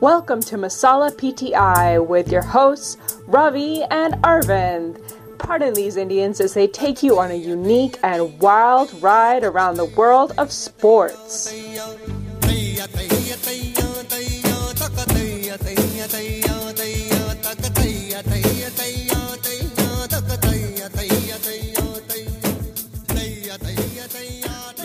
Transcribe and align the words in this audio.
Welcome 0.00 0.40
to 0.44 0.56
Masala 0.56 1.10
PTI 1.12 2.06
with 2.06 2.32
your 2.32 2.40
hosts, 2.40 2.96
Ravi 3.26 3.82
and 3.90 4.14
Arvind. 4.22 4.98
Pardon 5.36 5.74
these 5.74 5.98
Indians 5.98 6.40
as 6.40 6.54
they 6.54 6.68
take 6.68 7.02
you 7.02 7.18
on 7.18 7.30
a 7.30 7.34
unique 7.34 7.98
and 8.02 8.40
wild 8.40 8.90
ride 9.02 9.44
around 9.44 9.74
the 9.74 9.84
world 9.84 10.32
of 10.38 10.50
sports. 10.52 11.52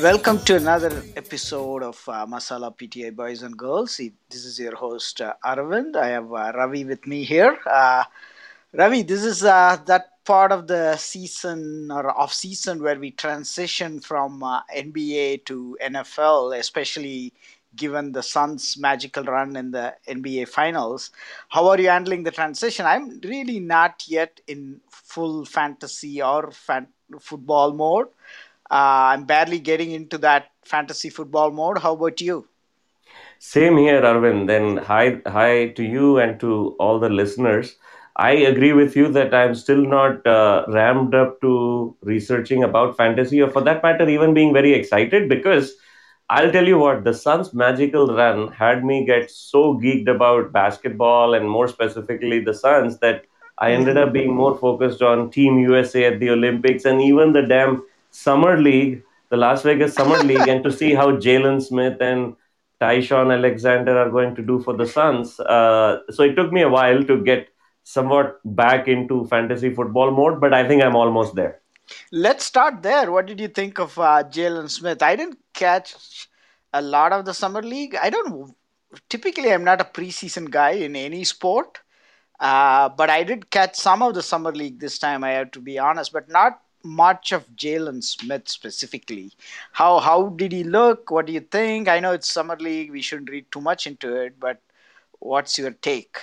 Welcome 0.05 0.37
to 0.41 0.55
another 0.55 1.01
episode 1.15 1.81
of 1.81 1.99
uh, 2.07 2.27
Masala 2.27 2.77
PTI 2.77 3.15
Boys 3.15 3.41
and 3.41 3.57
Girls. 3.57 3.97
This 4.29 4.45
is 4.45 4.59
your 4.59 4.75
host 4.75 5.19
uh, 5.19 5.33
Arvind. 5.43 5.95
I 5.95 6.09
have 6.09 6.31
uh, 6.31 6.51
Ravi 6.53 6.85
with 6.85 7.07
me 7.07 7.23
here. 7.23 7.57
Uh, 7.65 8.03
Ravi, 8.71 9.01
this 9.01 9.23
is 9.23 9.43
uh, 9.43 9.79
that 9.87 10.23
part 10.23 10.51
of 10.51 10.67
the 10.67 10.95
season 10.97 11.89
or 11.91 12.11
off 12.11 12.31
season 12.31 12.83
where 12.83 12.99
we 12.99 13.09
transition 13.09 13.99
from 13.99 14.43
uh, 14.43 14.61
NBA 14.77 15.45
to 15.45 15.75
NFL, 15.83 16.55
especially 16.59 17.33
given 17.75 18.11
the 18.11 18.21
Suns' 18.21 18.77
magical 18.77 19.23
run 19.23 19.55
in 19.55 19.71
the 19.71 19.95
NBA 20.07 20.49
Finals. 20.49 21.09
How 21.49 21.67
are 21.69 21.81
you 21.81 21.89
handling 21.89 22.21
the 22.21 22.29
transition? 22.29 22.85
I'm 22.85 23.19
really 23.23 23.59
not 23.59 24.03
yet 24.07 24.39
in 24.45 24.81
full 24.87 25.45
fantasy 25.45 26.21
or 26.21 26.51
fan- 26.51 26.93
football 27.19 27.73
mode. 27.73 28.09
Uh, 28.69 29.13
I'm 29.13 29.25
barely 29.25 29.59
getting 29.59 29.91
into 29.91 30.17
that 30.19 30.51
fantasy 30.63 31.09
football 31.09 31.51
mode. 31.51 31.79
How 31.79 31.93
about 31.93 32.21
you? 32.21 32.47
Same 33.39 33.77
here, 33.77 34.01
Arvind. 34.01 34.47
Then 34.47 34.77
hi, 34.77 35.21
hi 35.27 35.69
to 35.69 35.83
you 35.83 36.17
and 36.19 36.39
to 36.39 36.75
all 36.79 36.99
the 36.99 37.09
listeners. 37.09 37.75
I 38.17 38.31
agree 38.31 38.71
with 38.73 38.95
you 38.95 39.09
that 39.09 39.33
I'm 39.33 39.55
still 39.55 39.85
not 39.85 40.25
uh, 40.25 40.65
up 41.13 41.41
to 41.41 41.95
researching 42.01 42.63
about 42.63 42.95
fantasy, 42.95 43.41
or 43.41 43.49
for 43.49 43.61
that 43.63 43.83
matter, 43.83 44.07
even 44.07 44.33
being 44.33 44.53
very 44.53 44.73
excited. 44.73 45.27
Because 45.27 45.75
I'll 46.29 46.51
tell 46.51 46.65
you 46.65 46.79
what, 46.79 47.03
the 47.03 47.13
Suns' 47.13 47.53
magical 47.53 48.07
run 48.15 48.51
had 48.53 48.83
me 48.85 49.05
get 49.05 49.29
so 49.29 49.75
geeked 49.75 50.07
about 50.07 50.53
basketball 50.53 51.33
and 51.33 51.49
more 51.49 51.67
specifically 51.67 52.39
the 52.39 52.53
Suns 52.53 52.99
that 52.99 53.25
I 53.57 53.71
ended 53.71 53.97
up 53.97 54.13
being 54.13 54.33
more 54.33 54.57
focused 54.57 55.01
on 55.01 55.29
Team 55.29 55.59
USA 55.59 56.05
at 56.05 56.19
the 56.19 56.29
Olympics 56.31 56.85
and 56.85 57.01
even 57.01 57.33
the 57.33 57.43
damn 57.43 57.83
Summer 58.15 58.57
League, 58.61 59.03
the 59.29 59.37
Las 59.37 59.63
Vegas 59.63 59.93
Summer 59.93 60.17
League, 60.31 60.47
and 60.47 60.63
to 60.63 60.71
see 60.71 60.93
how 60.93 61.11
Jalen 61.11 61.61
Smith 61.61 62.01
and 62.01 62.35
Ty-Shon 62.79 63.31
Alexander 63.31 63.97
are 63.97 64.09
going 64.09 64.35
to 64.35 64.41
do 64.41 64.61
for 64.61 64.75
the 64.75 64.85
Suns. 64.85 65.39
Uh, 65.39 65.99
so 66.09 66.23
it 66.23 66.35
took 66.35 66.51
me 66.51 66.61
a 66.61 66.69
while 66.69 67.03
to 67.03 67.23
get 67.23 67.49
somewhat 67.83 68.39
back 68.43 68.87
into 68.87 69.25
fantasy 69.25 69.73
football 69.73 70.11
mode, 70.11 70.39
but 70.41 70.53
I 70.53 70.67
think 70.67 70.83
I'm 70.83 70.95
almost 70.95 71.35
there. 71.35 71.61
Let's 72.11 72.45
start 72.45 72.81
there. 72.81 73.11
What 73.11 73.27
did 73.27 73.39
you 73.39 73.47
think 73.47 73.79
of 73.79 73.97
uh, 73.99 74.23
Jalen 74.23 74.69
Smith? 74.69 75.03
I 75.03 75.15
didn't 75.15 75.37
catch 75.53 76.27
a 76.73 76.81
lot 76.81 77.13
of 77.13 77.25
the 77.25 77.33
Summer 77.33 77.61
League. 77.61 77.95
I 77.95 78.09
don't 78.09 78.55
typically, 79.09 79.51
I'm 79.53 79.63
not 79.63 79.81
a 79.81 79.85
preseason 79.85 80.49
guy 80.49 80.71
in 80.71 80.95
any 80.95 81.23
sport. 81.23 81.79
Uh, 82.39 82.89
but 82.89 83.09
I 83.09 83.23
did 83.23 83.49
catch 83.49 83.75
some 83.75 84.01
of 84.01 84.13
the 84.13 84.21
summer 84.21 84.51
league 84.51 84.79
this 84.79 84.99
time. 84.99 85.23
I 85.23 85.31
have 85.31 85.51
to 85.51 85.61
be 85.61 85.79
honest, 85.79 86.11
but 86.11 86.29
not 86.29 86.59
much 86.85 87.31
of 87.33 87.47
Jalen 87.55 88.03
Smith 88.03 88.47
specifically. 88.49 89.33
How 89.73 89.99
how 89.99 90.29
did 90.29 90.51
he 90.53 90.63
look? 90.63 91.11
What 91.11 91.27
do 91.27 91.33
you 91.33 91.41
think? 91.41 91.87
I 91.89 91.99
know 91.99 92.13
it's 92.13 92.31
summer 92.31 92.57
league. 92.57 92.91
We 92.91 93.01
shouldn't 93.01 93.29
read 93.31 93.51
too 93.51 93.61
much 93.61 93.87
into 93.87 94.15
it, 94.15 94.39
but 94.39 94.61
what's 95.19 95.57
your 95.57 95.71
take? 95.71 96.17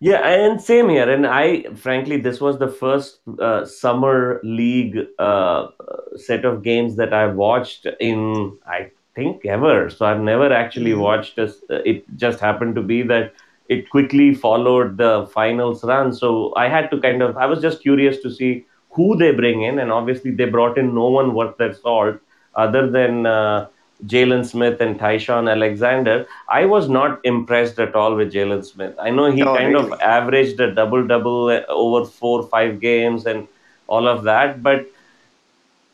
Yeah, 0.00 0.18
and 0.26 0.60
same 0.60 0.88
here. 0.88 1.08
And 1.10 1.26
I, 1.26 1.62
frankly, 1.74 2.16
this 2.18 2.40
was 2.40 2.58
the 2.58 2.68
first 2.68 3.20
uh, 3.40 3.64
summer 3.64 4.40
league 4.42 4.98
uh, 5.18 5.68
set 6.16 6.44
of 6.44 6.62
games 6.62 6.96
that 6.96 7.12
I 7.12 7.26
watched 7.26 7.86
in, 8.00 8.56
I 8.66 8.90
think, 9.14 9.44
ever. 9.46 9.90
So 9.90 10.06
I've 10.06 10.20
never 10.20 10.52
actually 10.52 10.94
Mm-hmm. 10.94 10.94
watched 10.94 11.36
this. 11.36 11.62
It 11.70 12.04
just 12.16 12.40
happened 12.40 12.76
to 12.76 12.82
be 12.82 13.02
that 13.02 13.32
it 13.68 13.90
quickly 13.90 14.34
followed 14.34 14.96
the 14.96 15.28
finals 15.32 15.84
run. 15.84 16.12
So 16.12 16.54
I 16.56 16.68
had 16.68 16.90
to 16.90 17.00
kind 17.00 17.22
of, 17.22 17.36
I 17.36 17.46
was 17.46 17.60
just 17.60 17.82
curious 17.82 18.20
to 18.22 18.30
see 18.30 18.64
who 18.90 19.16
they 19.16 19.32
bring 19.32 19.62
in. 19.62 19.78
And 19.78 19.92
obviously, 19.92 20.30
they 20.30 20.46
brought 20.46 20.78
in 20.78 20.94
no 20.94 21.08
one 21.08 21.34
worth 21.34 21.56
their 21.58 21.74
salt 21.74 22.16
other 22.54 22.90
than 22.90 23.26
uh, 23.26 23.66
Jalen 24.06 24.44
Smith 24.46 24.80
and 24.80 24.98
Ty-Shon 24.98 25.48
Alexander. 25.48 26.26
I 26.48 26.64
was 26.66 26.88
not 26.88 27.20
impressed 27.24 27.78
at 27.78 27.94
all 27.94 28.14
with 28.16 28.32
Jalen 28.32 28.64
Smith. 28.64 28.94
I 29.00 29.10
know 29.10 29.30
he 29.30 29.48
Oh, 29.48 29.56
kind 29.56 29.76
of 29.76 29.92
averaged 30.00 30.60
a 30.60 30.74
double 30.74 31.06
double 31.06 31.50
over 31.68 32.04
four, 32.06 32.42
five 32.48 32.80
games 32.80 33.26
and 33.26 33.48
all 33.86 34.06
of 34.08 34.24
that, 34.24 34.62
but 34.62 34.86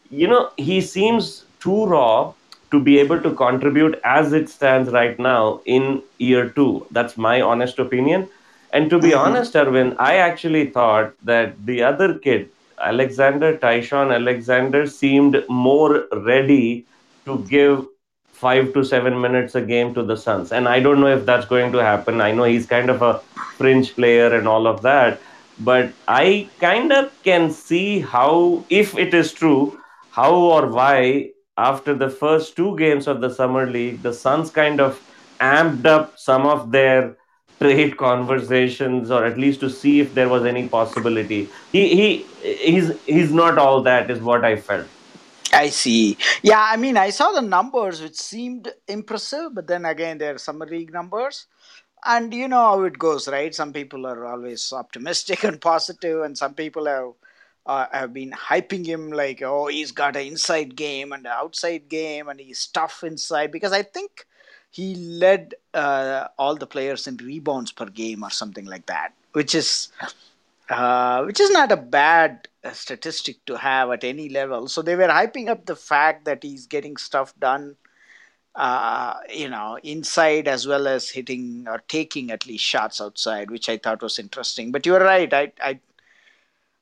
you 0.09 0.27
know, 0.29 0.51
he 0.57 0.81
seems 0.81 1.47
too 1.61 1.87
raw 1.87 2.35
to 2.71 2.81
be 2.83 2.99
able 2.99 3.21
to 3.21 3.35
contribute 3.35 3.99
as 4.05 4.33
it 4.33 4.49
stands 4.49 4.91
right 4.91 5.19
now 5.19 5.61
in 5.65 6.03
year 6.19 6.51
two. 6.51 6.87
That's 6.91 7.17
my 7.17 7.41
honest 7.41 7.79
opinion. 7.79 8.29
And 8.73 8.91
to 8.91 8.99
be 9.01 9.15
Mm-hmm. 9.15 9.15
honest, 9.15 9.55
Arvind, 9.55 9.97
I 9.99 10.17
actually 10.17 10.71
thought 10.71 11.15
that 11.25 11.65
the 11.65 11.83
other 11.83 12.19
kid, 12.19 12.51
Alexander 12.81 13.57
Ty-Shon 13.57 14.13
Alexander, 14.13 14.87
seemed 14.87 15.43
more 15.49 16.07
ready 16.13 16.87
to 17.25 17.45
give 17.49 17.87
five 18.33 18.73
to 18.75 18.85
seven 18.85 19.21
minutes 19.21 19.55
a 19.55 19.63
game 19.63 19.95
to 19.95 20.03
the 20.03 20.17
Suns. 20.17 20.53
And 20.53 20.69
I 20.69 20.81
don't 20.81 21.01
know 21.01 21.15
if 21.17 21.25
that's 21.25 21.47
going 21.47 21.73
to 21.73 21.79
happen. 21.79 22.21
I 22.21 22.33
know 22.33 22.45
he's 22.45 22.67
kind 22.67 22.91
of 22.91 23.03
a 23.03 23.21
fringe 23.57 23.95
player 23.95 24.35
and 24.35 24.47
all 24.47 24.67
of 24.67 24.83
that. 24.83 25.21
But 25.59 25.93
I 26.07 26.51
kind 26.61 26.93
of 26.93 27.11
can 27.23 27.51
see 27.51 28.01
how, 28.01 28.65
if 28.69 28.97
it 28.99 29.15
is 29.15 29.33
true, 29.33 29.81
how 30.11 30.35
or 30.35 30.67
why 30.67 31.31
after 31.59 31.95
the 31.95 32.11
first 32.11 32.57
two 32.57 32.77
games 32.77 33.07
of 33.07 33.21
the 33.21 33.31
summer 33.31 33.67
league 33.67 34.03
the 34.03 34.13
suns 34.13 34.51
kind 34.51 34.81
of 34.81 35.01
amped 35.41 35.87
up 35.87 36.19
some 36.19 36.47
of 36.47 36.71
their 36.71 37.17
trade 37.61 37.97
conversations 37.97 39.11
or 39.11 39.25
at 39.25 39.39
least 39.39 39.61
to 39.61 39.71
see 39.71 40.01
if 40.01 40.15
there 40.15 40.29
was 40.29 40.45
any 40.45 40.69
possibility 40.69 41.49
he 41.73 41.89
he 41.97 42.27
he's 42.43 42.93
he's 43.05 43.33
not 43.33 43.59
all 43.59 43.81
that 43.83 44.11
is 44.11 44.21
what 44.21 44.45
i 44.45 44.55
felt 44.57 44.87
I 45.53 45.71
see. 45.71 46.19
Yeah, 46.43 46.61
I 46.61 46.77
mean, 46.77 46.97
I 46.97 47.11
saw 47.11 47.33
the 47.33 47.41
numbers, 47.41 48.03
which 48.03 48.17
seemed 48.17 48.73
impressive, 48.89 49.55
but 49.55 49.67
then 49.67 49.85
again, 49.87 50.19
they're 50.19 50.39
summer 50.39 50.67
league 50.67 50.93
numbers. 50.93 51.47
And 52.05 52.33
you 52.35 52.49
know 52.49 52.61
how 52.61 52.83
it 52.83 52.99
goes, 52.99 53.27
right? 53.29 53.55
Some 53.55 53.73
people 53.73 54.07
are 54.07 54.27
always 54.27 54.73
optimistic 54.73 55.45
and 55.49 55.61
positive, 55.61 56.23
and 56.23 56.37
some 56.37 56.55
people 56.55 56.87
have 56.87 57.13
uh, 57.67 57.87
have 57.91 58.13
been 58.13 58.31
hyping 58.31 58.87
him 58.87 59.11
like, 59.11 59.43
oh, 59.43 59.67
he's 59.67 59.93
got 59.93 60.15
an 60.17 60.27
inside 60.27 60.77
game 60.77 61.13
and 61.13 61.27
an 61.27 61.33
outside 61.33 61.89
game, 61.89 62.29
and 62.29 62.39
he's 62.39 62.67
tough 62.67 63.03
inside. 63.03 63.51
Because 63.51 63.73
I 63.73 63.83
think 63.83 64.27
he 64.77 64.95
led 64.95 65.55
uh, 65.73 66.29
all 66.39 66.55
the 66.55 66.67
players 66.67 67.07
in 67.07 67.17
rebounds 67.17 67.73
per 67.73 67.87
game 67.87 68.23
or 68.23 68.31
something 68.31 68.67
like 68.67 68.87
that, 68.87 69.15
which 69.33 69.55
is 69.55 69.89
uh, 70.69 71.23
which 71.25 71.41
is 71.41 71.51
not 71.51 71.73
a 71.73 71.77
bad 71.77 72.49
uh, 72.63 72.73
statistic 72.73 73.43
to 73.47 73.57
have 73.57 73.91
at 73.91 74.05
any 74.05 74.29
level. 74.29 74.69
So 74.69 74.83
they 74.83 74.97
were 74.97 75.09
hyping 75.09 75.49
up 75.49 75.65
the 75.65 75.77
fact 75.77 76.27
that 76.27 76.43
he's 76.43 76.67
getting 76.67 76.99
stuff 76.99 77.33
done, 77.39 77.77
uh, 78.55 79.15
you 79.35 79.49
know, 79.49 79.79
inside 79.83 80.47
as 80.47 80.67
well 80.67 80.87
as 80.87 81.09
hitting 81.09 81.65
or 81.67 81.83
taking 81.89 82.31
at 82.31 82.47
least 82.47 82.65
shots 82.65 83.01
outside, 83.01 83.51
which 83.51 83.71
I 83.71 83.79
thought 83.79 84.03
was 84.03 84.19
interesting. 84.19 84.73
But 84.73 84.85
you're 84.85 85.01
right. 85.01 85.33
I 85.33 85.53
I 85.63 85.81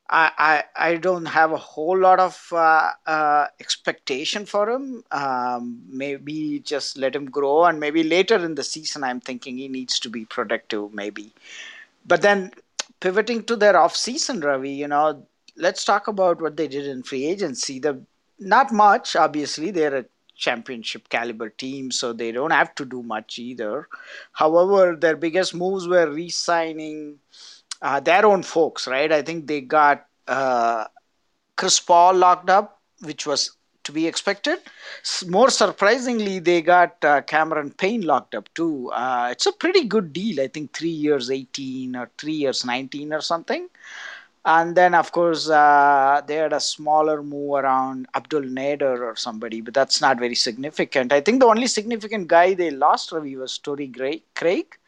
I, 0.08 0.30
I 0.76 0.88
I 0.90 0.96
don't 0.96 1.24
have 1.26 1.52
a 1.52 1.56
whole 1.56 1.98
lot 1.98 2.20
of 2.20 2.48
uh, 2.52 2.90
uh, 3.06 3.46
expectation 3.58 4.44
for 4.46 4.68
him. 4.70 5.02
Um, 5.10 5.82
maybe 5.88 6.60
just 6.60 6.98
let 6.98 7.16
him 7.16 7.26
grow, 7.30 7.64
and 7.64 7.80
maybe 7.80 8.02
later 8.02 8.36
in 8.36 8.54
the 8.54 8.64
season, 8.64 9.02
I'm 9.04 9.20
thinking 9.20 9.56
he 9.56 9.68
needs 9.68 9.98
to 10.00 10.10
be 10.10 10.24
productive. 10.26 10.92
Maybe 10.92 11.32
but 12.06 12.22
then 12.22 12.52
pivoting 13.00 13.44
to 13.44 13.56
their 13.56 13.76
off 13.78 13.96
season, 13.96 14.40
Ravi, 14.40 14.70
you 14.70 14.88
know, 14.88 15.26
let's 15.56 15.84
talk 15.84 16.08
about 16.08 16.40
what 16.40 16.56
they 16.56 16.68
did 16.68 16.86
in 16.86 17.02
free 17.02 17.26
agency. 17.26 17.78
The 17.78 18.00
not 18.38 18.72
much, 18.72 19.16
obviously. 19.16 19.70
They're 19.70 19.96
a 19.96 20.04
championship 20.36 21.08
caliber 21.08 21.48
team, 21.50 21.90
so 21.90 22.12
they 22.12 22.32
don't 22.32 22.50
have 22.50 22.74
to 22.76 22.84
do 22.84 23.02
much 23.02 23.38
either. 23.38 23.88
However, 24.32 24.96
their 24.96 25.16
biggest 25.16 25.54
moves 25.54 25.86
were 25.86 26.10
re-signing 26.10 27.20
uh, 27.84 28.00
their 28.00 28.24
own 28.26 28.42
folks, 28.42 28.88
right? 28.88 29.12
I 29.12 29.22
think 29.22 29.46
they 29.46 29.60
got 29.60 30.06
uh, 30.26 30.86
Chris 31.56 31.78
Paul 31.78 32.14
locked 32.14 32.48
up, 32.48 32.80
which 33.02 33.26
was 33.26 33.56
to 33.84 33.92
be 33.92 34.06
expected. 34.06 34.58
More 35.28 35.50
surprisingly, 35.50 36.38
they 36.38 36.62
got 36.62 37.04
uh, 37.04 37.20
Cameron 37.20 37.70
Payne 37.70 38.00
locked 38.00 38.34
up 38.34 38.48
too. 38.54 38.90
Uh, 38.90 39.28
it's 39.30 39.44
a 39.44 39.52
pretty 39.52 39.84
good 39.84 40.14
deal. 40.14 40.40
I 40.40 40.48
think 40.48 40.72
three 40.72 40.88
years 40.88 41.30
18 41.30 41.94
or 41.94 42.10
three 42.16 42.32
years 42.32 42.64
19 42.64 43.12
or 43.12 43.20
something. 43.20 43.68
And 44.46 44.74
then, 44.74 44.94
of 44.94 45.12
course, 45.12 45.48
uh, 45.48 46.22
they 46.26 46.36
had 46.36 46.52
a 46.52 46.60
smaller 46.60 47.22
move 47.22 47.54
around 47.54 48.06
Abdel 48.14 48.42
Nader 48.42 49.00
or 49.00 49.16
somebody, 49.16 49.62
but 49.62 49.72
that's 49.72 50.02
not 50.02 50.18
very 50.18 50.34
significant. 50.34 51.12
I 51.12 51.20
think 51.20 51.40
the 51.40 51.46
only 51.46 51.66
significant 51.66 52.28
guy 52.28 52.52
they 52.54 52.70
lost, 52.70 53.12
Ravi, 53.12 53.36
was 53.36 53.56
Torrey 53.56 53.90
Craig. 54.34 54.78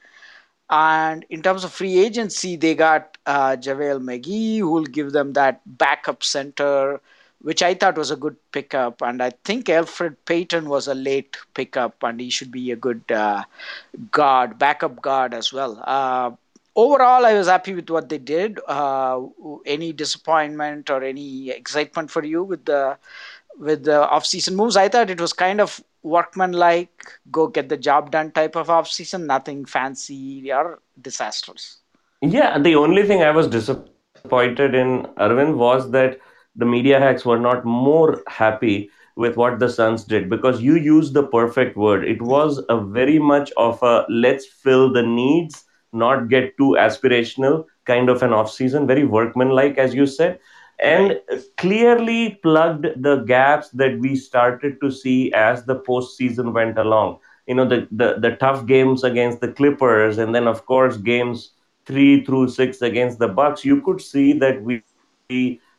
And 0.69 1.25
in 1.31 1.43
terms 1.43 1.63
of 1.65 1.73
free 1.73 1.99
agency, 1.99 2.57
they 2.57 2.75
got 2.75 3.17
uh, 3.27 3.57
JaVale 3.57 4.03
McGee, 4.03 4.59
who 4.59 4.71
will 4.71 4.85
give 4.85 5.13
them 5.13 5.33
that 5.35 5.61
backup 5.79 6.25
center, 6.25 7.01
which 7.41 7.63
I 7.63 7.75
thought 7.75 7.97
was 7.97 8.11
a 8.11 8.17
good 8.17 8.37
pickup. 8.51 9.01
And 9.01 9.23
I 9.23 9.31
think 9.45 9.67
Elfrid 9.67 10.17
Payton 10.25 10.69
was 10.69 10.89
a 10.89 10.95
late 10.95 11.37
pickup, 11.55 12.03
and 12.03 12.21
he 12.21 12.31
should 12.31 12.51
be 12.51 12.73
a 12.73 12.77
good 12.77 13.03
uh, 13.11 13.45
guard, 14.11 14.59
backup 14.59 15.01
guard 15.01 15.35
as 15.35 15.53
well. 15.53 15.81
Uh, 15.85 16.33
overall, 16.75 17.25
I 17.25 17.35
was 17.35 17.47
happy 17.47 17.75
with 17.75 17.89
what 17.89 18.09
they 18.09 18.19
did. 18.19 18.59
Uh, 18.67 19.23
any 19.67 19.93
disappointment 19.93 20.91
or 20.91 21.05
any 21.05 21.51
excitement 21.51 22.11
for 22.11 22.25
you 22.25 22.43
with 22.43 22.65
the 22.65 22.97
with 23.59 23.85
the 23.85 24.07
off-season 24.09 24.55
moves? 24.57 24.77
I 24.77 24.89
thought 24.89 25.11
it 25.11 25.21
was 25.21 25.33
kind 25.33 25.61
of 25.61 25.81
workmanlike, 26.07 27.13
go 27.31 27.49
get 27.49 27.69
the 27.69 27.77
job 27.77 28.11
done 28.13 28.31
type 28.31 28.57
of 28.57 28.71
off-season, 28.71 29.27
nothing 29.27 29.65
fancy 29.65 30.53
or 30.53 30.81
disastrous. 31.01 31.79
Yeah, 32.23 32.59
the 32.59 32.77
only 32.77 33.07
thing 33.07 33.23
I 33.23 33.33
was 33.33 33.49
disappointed 33.49 34.75
in 34.75 35.03
Arvind 35.19 35.57
was 35.57 35.91
that 35.91 36.19
the 36.55 36.65
media 36.65 36.99
hacks 37.01 37.25
were 37.25 37.39
not 37.39 37.65
more 37.65 38.23
happy 38.29 38.91
with 39.17 39.37
what 39.37 39.59
the 39.59 39.69
Suns 39.69 40.05
did 40.05 40.31
because 40.31 40.63
you 40.63 40.77
used 40.77 41.15
the 41.15 41.27
perfect 41.27 41.77
word. 41.77 42.05
It 42.05 42.23
was 42.23 42.63
a 42.69 42.81
very 42.81 43.19
much 43.19 43.51
of 43.57 43.83
a 43.83 44.05
let's 44.09 44.47
fill 44.47 44.93
the 44.93 45.03
needs, 45.03 45.65
not 45.93 46.29
get 46.29 46.57
too 46.57 46.77
aspirational 46.79 47.65
kind 47.85 48.09
of 48.09 48.23
an 48.23 48.33
off 48.33 48.51
season, 48.51 48.87
very 48.87 49.05
workmanlike, 49.05 49.79
as 49.79 49.95
you 49.95 50.07
said, 50.07 50.39
and 50.79 51.21
clearly 51.57 52.39
plugged 52.43 53.03
the 53.03 53.17
gaps 53.25 53.71
that 53.71 53.99
we 53.99 54.17
started 54.17 54.81
to 54.81 54.91
see 54.91 55.33
as 55.33 55.65
the 55.65 55.77
postseason 55.81 56.53
went 56.53 56.79
along. 56.79 57.19
You 57.47 57.55
know, 57.55 57.69
the, 57.69 57.89
the, 57.91 58.17
the 58.19 58.37
tough 58.37 58.67
games 58.67 59.05
against 59.05 59.41
the 59.41 59.53
Clippers, 59.53 60.19
and 60.19 60.35
then, 60.35 60.47
of 60.47 60.67
course, 60.67 60.97
games 60.97 61.53
three 61.87 62.25
through 62.25 62.49
six 62.49 62.83
against 62.83 63.19
the 63.19 63.29
Bucks, 63.29 63.65
you 63.65 63.81
could 63.83 64.01
see 64.01 64.33
that 64.35 64.63
we 64.63 64.83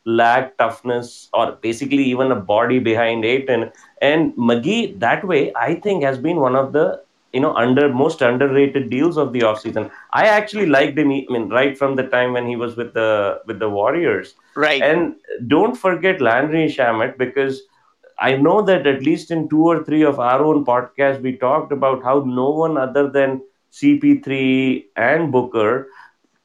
lack 0.05 0.57
toughness 0.57 1.29
or 1.33 1.51
basically 1.61 2.03
even 2.03 2.31
a 2.31 2.35
body 2.35 2.79
behind 2.79 3.25
it. 3.25 3.49
And 3.49 3.71
and 4.01 4.33
McGee 4.35 4.99
that 4.99 5.25
way, 5.27 5.53
I 5.55 5.75
think, 5.75 6.03
has 6.03 6.17
been 6.17 6.37
one 6.37 6.55
of 6.55 6.73
the 6.73 7.01
you 7.33 7.41
know 7.41 7.53
under 7.55 7.89
most 7.93 8.21
underrated 8.21 8.89
deals 8.89 9.17
of 9.17 9.33
the 9.33 9.41
offseason. 9.41 9.91
I 10.11 10.25
actually 10.27 10.65
liked 10.65 10.97
him. 10.97 11.11
I 11.11 11.25
mean, 11.29 11.49
right 11.49 11.77
from 11.77 11.95
the 11.95 12.07
time 12.07 12.33
when 12.33 12.47
he 12.47 12.55
was 12.55 12.75
with 12.75 12.93
the 12.93 13.41
with 13.45 13.59
the 13.59 13.69
Warriors. 13.69 14.35
Right. 14.57 14.81
And 14.81 15.17
don't 15.45 15.75
forget 15.75 16.19
Landry 16.19 16.65
Shamet 16.65 17.19
because 17.19 17.61
I 18.17 18.35
know 18.35 18.63
that 18.63 18.87
at 18.87 19.03
least 19.03 19.29
in 19.29 19.47
two 19.47 19.63
or 19.63 19.83
three 19.83 20.03
of 20.03 20.19
our 20.19 20.43
own 20.43 20.65
podcasts, 20.65 21.21
we 21.21 21.37
talked 21.37 21.71
about 21.71 22.03
how 22.03 22.23
no 22.25 22.49
one 22.49 22.75
other 22.75 23.07
than 23.07 23.43
CP3 23.71 24.85
and 24.95 25.31
Booker 25.31 25.89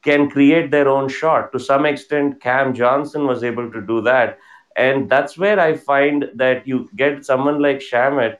can 0.04 0.28
create 0.28 0.70
their 0.70 0.88
own 0.88 1.08
shot. 1.08 1.52
To 1.52 1.58
some 1.58 1.86
extent, 1.86 2.42
Cam 2.42 2.74
Johnson 2.74 3.26
was 3.26 3.42
able 3.42 3.72
to 3.72 3.80
do 3.80 4.02
that. 4.02 4.38
And 4.76 5.08
that's 5.08 5.38
where 5.38 5.58
I 5.58 5.74
find 5.74 6.28
that 6.34 6.68
you 6.68 6.90
get 6.94 7.24
someone 7.24 7.62
like 7.62 7.78
Shamet. 7.78 8.36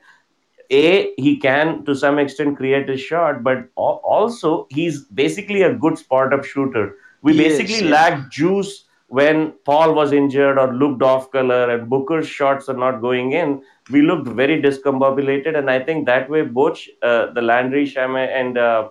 A, 0.69 1.13
he 1.17 1.37
can 1.37 1.83
to 1.85 1.95
some 1.95 2.19
extent 2.19 2.57
create 2.57 2.91
a 2.91 2.97
shot, 2.97 3.41
but 3.41 3.69
also 3.75 4.67
he's 4.69 5.05
basically 5.05 5.63
a 5.63 5.73
good 5.73 5.97
spot 5.97 6.31
up 6.31 6.45
shooter. 6.45 6.95
We 7.23 7.35
basically 7.35 7.85
yeah. 7.85 7.91
lacked 7.91 8.31
juice 8.31 8.85
when 9.13 9.51
Paul 9.63 9.93
was 9.93 10.11
injured 10.11 10.57
or 10.57 10.73
looked 10.73 11.03
off 11.03 11.31
color 11.31 11.69
and 11.69 11.87
Booker's 11.87 12.27
shots 12.27 12.67
are 12.67 12.79
not 12.83 12.99
going 12.99 13.33
in. 13.33 13.61
We 13.91 14.01
looked 14.01 14.27
very 14.27 14.59
discombobulated. 14.59 15.55
And 15.55 15.69
I 15.69 15.79
think 15.81 16.07
that 16.07 16.31
way, 16.31 16.41
both 16.41 16.79
uh, 17.03 17.27
the 17.33 17.43
Landry 17.43 17.85
Shamet 17.85 18.29
and 18.29 18.57
uh, 18.57 18.89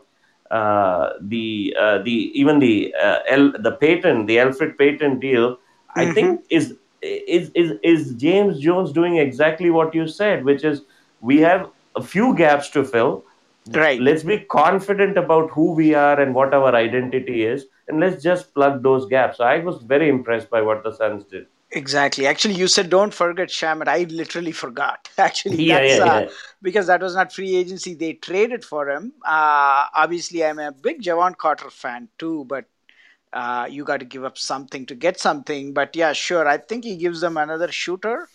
uh, 0.52 1.14
the 1.22 1.76
uh, 1.76 1.98
the 2.02 2.30
even 2.42 2.60
the 2.60 2.94
uh, 3.02 3.18
El, 3.26 3.50
the 3.58 3.72
Payton 3.72 4.26
the 4.26 4.36
Elfrid 4.36 4.78
Payton 4.78 5.18
deal, 5.18 5.56
mm-hmm. 5.56 6.00
I 6.00 6.12
think 6.12 6.44
is 6.50 6.76
is 7.00 7.50
is 7.56 7.72
is 7.82 8.14
James 8.14 8.60
Jones 8.60 8.92
doing 8.92 9.16
exactly 9.16 9.70
what 9.70 9.92
you 9.92 10.06
said, 10.06 10.44
which 10.44 10.62
is 10.62 10.82
we 11.20 11.40
have 11.40 11.68
a 11.96 12.02
few 12.02 12.36
gaps 12.36 12.70
to 12.76 12.84
fill. 12.84 13.24
Right. 13.70 14.00
Let's 14.00 14.24
be 14.24 14.40
confident 14.40 15.16
about 15.16 15.50
who 15.50 15.72
we 15.72 15.94
are 15.94 16.20
and 16.20 16.34
what 16.34 16.52
our 16.52 16.74
identity 16.74 17.44
is, 17.44 17.66
and 17.86 18.00
let's 18.00 18.22
just 18.22 18.52
plug 18.54 18.82
those 18.82 19.06
gaps. 19.06 19.38
So 19.38 19.44
I 19.44 19.58
was 19.60 19.82
very 19.82 20.08
impressed 20.08 20.50
by 20.50 20.62
what 20.62 20.82
the 20.82 20.92
Suns 20.92 21.24
did. 21.24 21.46
Exactly. 21.70 22.26
Actually, 22.26 22.54
you 22.54 22.66
said 22.66 22.90
don't 22.90 23.14
forget 23.14 23.48
Shamet. 23.48 23.88
I 23.88 24.02
literally 24.04 24.52
forgot. 24.52 25.08
Actually, 25.18 25.62
yeah, 25.62 25.80
yeah, 25.80 26.04
uh, 26.04 26.28
because 26.60 26.86
that 26.88 27.00
was 27.00 27.14
not 27.14 27.32
free 27.32 27.56
agency. 27.56 27.94
They 27.94 28.14
traded 28.14 28.64
for 28.64 28.90
him. 28.90 29.12
Uh, 29.24 29.86
obviously, 29.94 30.44
I'm 30.44 30.58
a 30.58 30.72
big 30.72 31.00
Jevon 31.00 31.36
Carter 31.36 31.70
fan 31.70 32.08
too, 32.18 32.44
but 32.46 32.66
uh, 33.32 33.66
you 33.70 33.84
got 33.84 34.00
to 34.00 34.04
give 34.04 34.24
up 34.24 34.36
something 34.36 34.84
to 34.86 34.94
get 34.94 35.18
something. 35.18 35.72
But 35.72 35.96
yeah, 35.96 36.12
sure. 36.12 36.46
I 36.46 36.58
think 36.58 36.84
he 36.84 36.96
gives 36.96 37.20
them 37.20 37.36
another 37.36 37.72
shooter. 37.72 38.28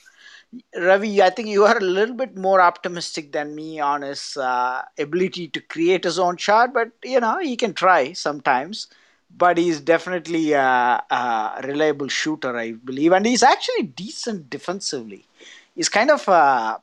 Ravi, 0.75 1.21
I 1.21 1.29
think 1.29 1.49
you 1.49 1.65
are 1.65 1.77
a 1.77 1.81
little 1.81 2.15
bit 2.15 2.37
more 2.37 2.61
optimistic 2.61 3.31
than 3.31 3.53
me 3.53 3.79
on 3.79 4.01
his 4.01 4.37
uh, 4.37 4.81
ability 4.97 5.49
to 5.49 5.61
create 5.61 6.03
his 6.03 6.17
own 6.17 6.37
shot, 6.37 6.73
but 6.73 6.91
you 7.03 7.19
know 7.19 7.39
he 7.39 7.57
can 7.57 7.73
try 7.73 8.13
sometimes 8.13 8.87
but 9.35 9.57
he's 9.57 9.79
definitely 9.81 10.53
a, 10.53 11.03
a, 11.09 11.61
reliable 11.63 12.07
shooter, 12.07 12.55
I 12.55 12.71
believe, 12.71 13.11
and 13.11 13.25
he's 13.25 13.43
actually 13.43 13.83
decent 13.83 14.49
defensively. 14.49 15.25
He's 15.75 15.89
kind 15.89 16.09
of 16.09 16.27
a, 16.27 16.81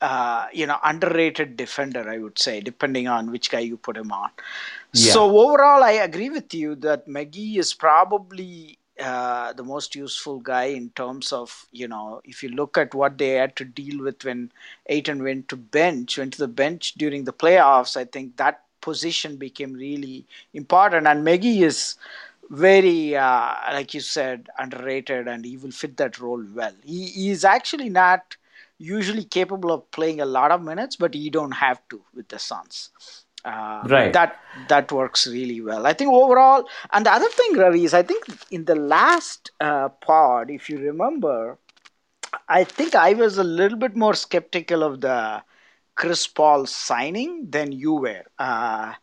a, 0.00 0.46
you 0.52 0.66
know 0.66 0.78
underrated 0.84 1.56
defender, 1.56 2.08
I 2.08 2.18
would 2.18 2.38
say, 2.38 2.60
depending 2.60 3.08
on 3.08 3.30
which 3.30 3.50
guy 3.50 3.60
you 3.60 3.76
put 3.76 3.96
him 3.96 4.12
on. 4.12 4.30
Yeah. 4.92 5.12
So 5.12 5.24
overall, 5.24 5.82
I 5.82 5.92
agree 5.92 6.30
with 6.30 6.52
you 6.54 6.74
that 6.76 7.08
McGee 7.08 7.56
is 7.56 7.74
probably 7.74 8.78
uh, 9.00 9.52
the 9.54 9.64
most 9.64 9.94
useful 9.94 10.40
guy 10.40 10.64
in 10.64 10.90
terms 10.90 11.32
of 11.32 11.66
you 11.72 11.88
know 11.88 12.20
if 12.24 12.42
you 12.42 12.50
look 12.50 12.76
at 12.78 12.94
what 12.94 13.18
they 13.18 13.30
had 13.30 13.56
to 13.56 13.64
deal 13.64 14.02
with 14.02 14.24
when 14.24 14.52
Ayton 14.86 15.22
went 15.22 15.48
to 15.48 15.56
bench, 15.56 16.18
went 16.18 16.34
to 16.34 16.38
the 16.38 16.48
bench 16.48 16.94
during 16.94 17.24
the 17.24 17.32
playoffs. 17.32 17.96
I 17.96 18.04
think 18.04 18.36
that 18.36 18.62
position 18.80 19.36
became 19.36 19.74
really 19.74 20.26
important. 20.54 21.06
And 21.06 21.26
McGee 21.26 21.62
is 21.62 21.96
very, 22.50 23.16
uh, 23.16 23.54
like 23.72 23.94
you 23.94 24.00
said, 24.00 24.48
underrated, 24.58 25.28
and 25.28 25.44
he 25.44 25.56
will 25.56 25.70
fit 25.70 25.96
that 25.98 26.18
role 26.18 26.44
well. 26.54 26.74
He, 26.84 27.06
he 27.06 27.30
is 27.30 27.44
actually 27.44 27.88
not 27.90 28.36
usually 28.78 29.24
capable 29.24 29.72
of 29.72 29.90
playing 29.92 30.20
a 30.20 30.26
lot 30.26 30.50
of 30.50 30.62
minutes, 30.62 30.96
but 30.96 31.14
he 31.14 31.30
don't 31.30 31.52
have 31.52 31.80
to 31.90 32.02
with 32.14 32.28
the 32.28 32.38
Suns. 32.38 32.90
Uh, 33.44 33.82
right. 33.86 34.12
That 34.12 34.38
that 34.68 34.92
works 34.92 35.26
really 35.26 35.60
well. 35.60 35.86
I 35.86 35.94
think 35.94 36.12
overall, 36.12 36.68
and 36.92 37.06
the 37.06 37.12
other 37.12 37.28
thing, 37.28 37.56
Ravi, 37.56 37.84
is 37.84 37.94
I 37.94 38.02
think 38.02 38.24
in 38.50 38.64
the 38.66 38.74
last 38.74 39.50
uh, 39.60 39.88
pod, 39.88 40.50
if 40.50 40.68
you 40.68 40.78
remember, 40.78 41.56
I 42.48 42.64
think 42.64 42.94
I 42.94 43.14
was 43.14 43.38
a 43.38 43.44
little 43.44 43.78
bit 43.78 43.96
more 43.96 44.14
skeptical 44.14 44.82
of 44.82 45.00
the 45.00 45.42
Chris 45.94 46.26
Paul 46.26 46.66
signing 46.66 47.50
than 47.50 47.72
you 47.72 47.94
were. 47.94 48.24
Uh, 48.38 48.94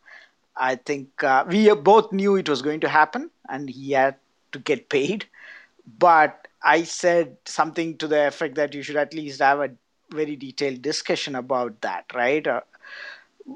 I 0.56 0.76
think 0.76 1.24
uh, 1.24 1.46
we 1.48 1.74
both 1.76 2.12
knew 2.12 2.36
it 2.36 2.50
was 2.50 2.62
going 2.62 2.80
to 2.82 2.90
happen 2.90 3.30
and 3.50 3.70
he 3.70 3.92
had 3.92 4.16
to 4.52 4.60
get 4.60 4.90
paid. 4.90 5.26
But 5.98 6.48
I 6.64 6.84
said 6.84 7.38
something 7.46 7.98
to 7.98 8.08
the 8.08 8.28
effect 8.28 8.56
that 8.56 8.74
you 8.74 8.82
should 8.82 8.96
at 8.98 9.14
least 9.14 9.40
have 9.42 9.60
a 9.60 9.72
very 10.12 10.36
detailed 10.36 10.82
discussion 10.82 11.36
about 11.36 11.82
that, 11.82 12.06
right? 12.14 12.46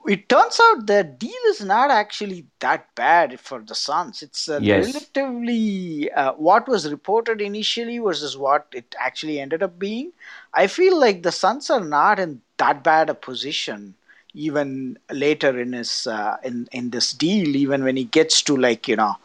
It 0.07 0.29
turns 0.29 0.59
out 0.61 0.87
the 0.87 1.03
deal 1.03 1.43
is 1.49 1.61
not 1.61 1.91
actually 1.91 2.45
that 2.59 2.93
bad 2.95 3.39
for 3.39 3.59
the 3.59 3.75
Suns. 3.75 4.21
It's 4.21 4.47
uh, 4.47 4.59
yes. 4.61 4.85
relatively 4.85 6.09
uh, 6.11 6.33
what 6.33 6.67
was 6.67 6.89
reported 6.89 7.41
initially 7.41 7.99
versus 7.99 8.37
what 8.37 8.67
it 8.71 8.95
actually 8.97 9.39
ended 9.39 9.61
up 9.61 9.77
being. 9.77 10.13
I 10.53 10.67
feel 10.67 10.97
like 10.97 11.23
the 11.23 11.31
Suns 11.31 11.69
are 11.69 11.83
not 11.83 12.19
in 12.19 12.41
that 12.57 12.83
bad 12.83 13.09
a 13.09 13.13
position 13.13 13.95
even 14.33 14.97
later 15.11 15.59
in 15.59 15.73
his 15.73 16.07
uh, 16.07 16.37
in 16.43 16.67
in 16.71 16.91
this 16.91 17.11
deal. 17.11 17.55
Even 17.55 17.83
when 17.83 17.97
he 17.97 18.05
gets 18.05 18.41
to 18.43 18.55
like 18.55 18.87
you 18.87 18.95
know 18.95 19.17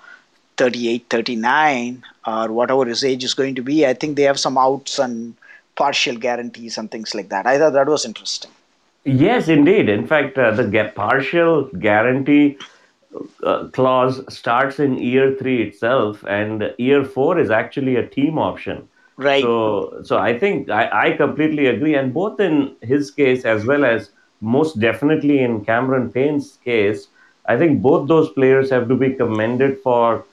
38, 0.56 1.06
39 1.10 2.04
or 2.26 2.52
whatever 2.52 2.84
his 2.84 3.04
age 3.04 3.24
is 3.24 3.34
going 3.34 3.54
to 3.54 3.62
be, 3.62 3.86
I 3.86 3.94
think 3.94 4.16
they 4.16 4.22
have 4.22 4.40
some 4.40 4.58
outs 4.58 4.98
and 4.98 5.34
partial 5.76 6.16
guarantees 6.16 6.78
and 6.78 6.90
things 6.90 7.14
like 7.14 7.28
that. 7.28 7.46
I 7.46 7.58
thought 7.58 7.74
that 7.74 7.86
was 7.86 8.04
interesting. 8.04 8.50
Yes, 9.06 9.48
indeed. 9.48 9.88
In 9.88 10.06
fact, 10.06 10.36
uh, 10.36 10.50
the 10.50 10.92
partial 10.94 11.64
guarantee 11.78 12.58
uh, 13.44 13.68
clause 13.68 14.20
starts 14.34 14.80
in 14.80 14.98
year 14.98 15.34
three 15.36 15.62
itself, 15.62 16.24
and 16.28 16.74
year 16.76 17.04
four 17.04 17.38
is 17.38 17.50
actually 17.50 17.96
a 17.96 18.06
team 18.06 18.36
option. 18.38 18.88
Right. 19.16 19.42
So, 19.42 20.02
so 20.02 20.18
I 20.18 20.38
think 20.38 20.68
I, 20.68 21.10
I 21.10 21.16
completely 21.16 21.66
agree, 21.66 21.94
and 21.94 22.12
both 22.12 22.40
in 22.40 22.74
his 22.82 23.10
case 23.10 23.44
as 23.44 23.64
well 23.64 23.84
as 23.84 24.10
most 24.40 24.80
definitely 24.80 25.38
in 25.38 25.64
Cameron 25.64 26.10
Payne's 26.12 26.58
case, 26.64 27.08
I 27.46 27.56
think 27.56 27.80
both 27.80 28.08
those 28.08 28.30
players 28.32 28.70
have 28.70 28.88
to 28.88 28.96
be 28.96 29.14
commended 29.14 29.78
for 29.82 30.24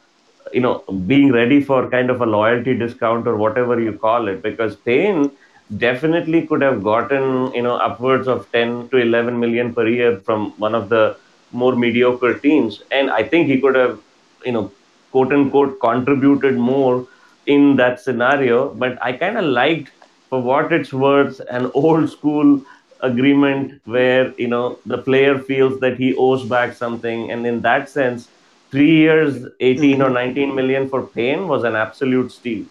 you 0.51 0.61
know 0.61 0.83
being 1.07 1.31
ready 1.31 1.61
for 1.61 1.89
kind 1.89 2.09
of 2.09 2.21
a 2.21 2.25
loyalty 2.25 2.75
discount 2.75 3.27
or 3.27 3.37
whatever 3.37 3.79
you 3.79 3.93
call 3.93 4.27
it 4.27 4.41
because 4.41 4.75
Payne 4.75 5.31
definitely 5.77 6.45
could 6.47 6.61
have 6.61 6.83
gotten 6.83 7.53
you 7.53 7.61
know 7.61 7.75
upwards 7.75 8.27
of 8.27 8.51
10 8.51 8.89
to 8.89 8.97
11 8.97 9.39
million 9.39 9.73
per 9.73 9.87
year 9.87 10.17
from 10.19 10.51
one 10.57 10.75
of 10.75 10.89
the 10.89 11.17
more 11.51 11.75
mediocre 11.75 12.33
teams. 12.39 12.81
And 12.91 13.11
I 13.11 13.23
think 13.23 13.47
he 13.47 13.59
could 13.59 13.75
have, 13.75 13.99
you 14.45 14.51
know, 14.51 14.71
quote 15.11 15.31
unquote, 15.31 15.79
contributed 15.79 16.57
more 16.57 17.07
in 17.45 17.75
that 17.77 17.99
scenario. 17.99 18.73
But 18.73 18.97
I 19.01 19.13
kind 19.13 19.37
of 19.37 19.45
liked, 19.45 19.91
for 20.29 20.41
what 20.41 20.71
it's 20.73 20.91
worth, 20.93 21.39
an 21.49 21.69
old 21.73 22.09
school 22.09 22.61
agreement 23.01 23.81
where 23.85 24.33
you 24.37 24.47
know 24.47 24.79
the 24.85 24.97
player 24.97 25.37
feels 25.37 25.79
that 25.81 25.97
he 25.97 26.15
owes 26.15 26.43
back 26.45 26.73
something, 26.73 27.29
and 27.31 27.45
in 27.45 27.61
that 27.61 27.89
sense, 27.89 28.29
three 28.71 28.95
years, 28.97 29.45
18 29.59 30.01
or 30.01 30.09
Mhm. 30.09 30.13
19 30.21 30.55
million 30.55 30.89
for 30.89 31.03
Payne 31.03 31.47
was 31.47 31.63
an 31.63 31.75
absolute 31.75 32.31
steal. 32.31 32.65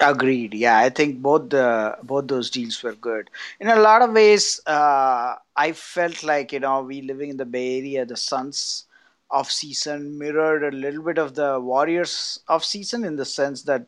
Agreed. 0.00 0.54
Yeah, 0.54 0.78
I 0.78 0.90
think 0.90 1.20
both 1.22 1.50
the 1.50 1.96
both 2.02 2.28
those 2.28 2.50
deals 2.50 2.82
were 2.82 2.94
good. 2.94 3.30
In 3.58 3.68
a 3.68 3.76
lot 3.76 4.00
of 4.02 4.12
ways, 4.12 4.60
uh, 4.66 5.34
I 5.56 5.72
felt 5.72 6.22
like 6.22 6.52
you 6.52 6.60
know 6.60 6.82
we 6.82 7.02
living 7.02 7.30
in 7.30 7.36
the 7.36 7.44
Bay 7.44 7.78
Area, 7.78 8.04
the 8.06 8.16
Suns 8.16 8.84
off 9.30 9.50
season 9.50 10.16
mirrored 10.18 10.62
a 10.62 10.76
little 10.76 11.02
bit 11.02 11.18
of 11.18 11.34
the 11.34 11.58
Warriors 11.60 12.38
off 12.48 12.64
season 12.64 13.04
in 13.04 13.16
the 13.16 13.24
sense 13.24 13.62
that 13.64 13.86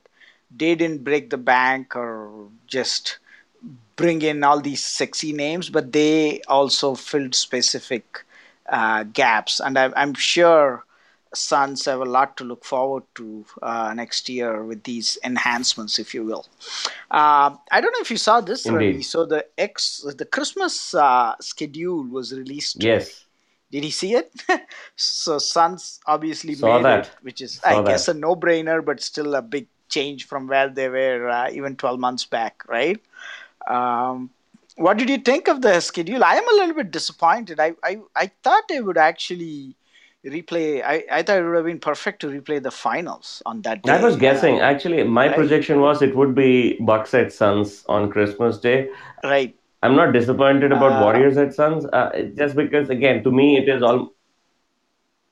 they 0.54 0.74
didn't 0.74 1.04
break 1.04 1.30
the 1.30 1.38
bank 1.38 1.94
or 1.94 2.48
just 2.66 3.18
bring 3.96 4.22
in 4.22 4.42
all 4.44 4.60
these 4.60 4.84
sexy 4.84 5.32
names, 5.32 5.68
but 5.70 5.92
they 5.92 6.40
also 6.48 6.94
filled 6.94 7.34
specific 7.34 8.24
uh, 8.68 9.04
gaps. 9.04 9.60
And 9.60 9.78
I, 9.78 9.92
I'm 9.96 10.14
sure 10.14 10.84
Suns 11.32 11.84
have 11.84 12.00
a 12.00 12.04
lot 12.04 12.36
to 12.38 12.44
look 12.44 12.64
forward 12.64 13.04
to 13.14 13.44
uh, 13.62 13.92
next 13.94 14.28
year 14.28 14.64
with 14.64 14.82
these 14.84 15.16
enhancements, 15.24 15.98
if 15.98 16.12
you 16.14 16.24
will. 16.24 16.46
Uh, 17.10 17.54
I 17.70 17.80
don't 17.80 17.92
know 17.92 18.00
if 18.00 18.10
you 18.10 18.16
saw 18.16 18.40
this, 18.40 18.68
Ravi. 18.68 19.02
So 19.02 19.26
the 19.26 19.46
X, 19.56 20.04
the 20.16 20.24
Christmas 20.24 20.94
uh, 20.94 21.34
schedule 21.40 22.04
was 22.04 22.32
released 22.32 22.80
today. 22.80 22.94
Yes, 22.94 23.24
Did 23.70 23.84
he 23.84 23.90
see 23.90 24.14
it? 24.14 24.32
so 24.96 25.38
Suns 25.38 26.00
obviously 26.06 26.54
saw 26.54 26.78
made 26.78 26.80
it, 26.80 27.04
that. 27.04 27.10
which 27.22 27.40
is, 27.40 27.60
I 27.64 27.74
Saw 27.74 27.82
guess, 27.82 28.08
a 28.08 28.14
no-brainer, 28.14 28.84
but 28.84 29.00
still 29.00 29.34
a 29.36 29.42
big 29.42 29.68
change 29.88 30.26
from 30.26 30.46
where 30.48 30.68
they 30.68 30.88
were 30.88 31.28
uh, 31.28 31.50
even 31.52 31.76
12 31.76 31.98
months 32.00 32.24
back, 32.24 32.62
right? 32.68 33.00
Um, 33.68 34.30
what 34.76 34.96
did 34.96 35.10
you 35.10 35.18
think 35.18 35.48
of 35.48 35.62
the 35.62 35.80
schedule? 35.80 36.24
I 36.24 36.34
am 36.36 36.48
a 36.48 36.56
little 36.56 36.74
bit 36.74 36.90
disappointed. 36.90 37.60
I, 37.60 37.74
I, 37.84 38.00
I 38.16 38.30
thought 38.42 38.68
they 38.68 38.80
would 38.80 38.96
actually 38.98 39.76
replay. 40.24 40.82
I, 40.84 41.04
I 41.10 41.22
thought 41.22 41.38
it 41.38 41.44
would 41.44 41.56
have 41.56 41.64
been 41.64 41.80
perfect 41.80 42.20
to 42.20 42.28
replay 42.28 42.62
the 42.62 42.70
finals 42.70 43.42
on 43.46 43.62
that 43.62 43.84
day. 43.84 43.92
I 43.92 44.02
was 44.02 44.16
day, 44.16 44.20
guessing. 44.20 44.60
Actually, 44.60 45.02
my 45.04 45.26
right? 45.26 45.34
projection 45.34 45.80
was 45.80 46.02
it 46.02 46.16
would 46.16 46.34
be 46.34 46.78
Bucks 46.80 47.14
at 47.14 47.32
Suns 47.32 47.84
on 47.88 48.10
Christmas 48.10 48.58
Day. 48.58 48.88
Right. 49.24 49.54
I'm 49.82 49.96
not 49.96 50.12
disappointed 50.12 50.72
about 50.72 50.92
Uh, 50.92 51.02
Warriors 51.02 51.36
at 51.38 51.54
Suns, 51.54 51.86
uh, 51.86 52.10
just 52.36 52.56
because 52.56 52.90
again, 52.90 53.22
to 53.24 53.30
me, 53.30 53.56
it 53.58 53.68
is 53.68 53.82
all 53.82 54.12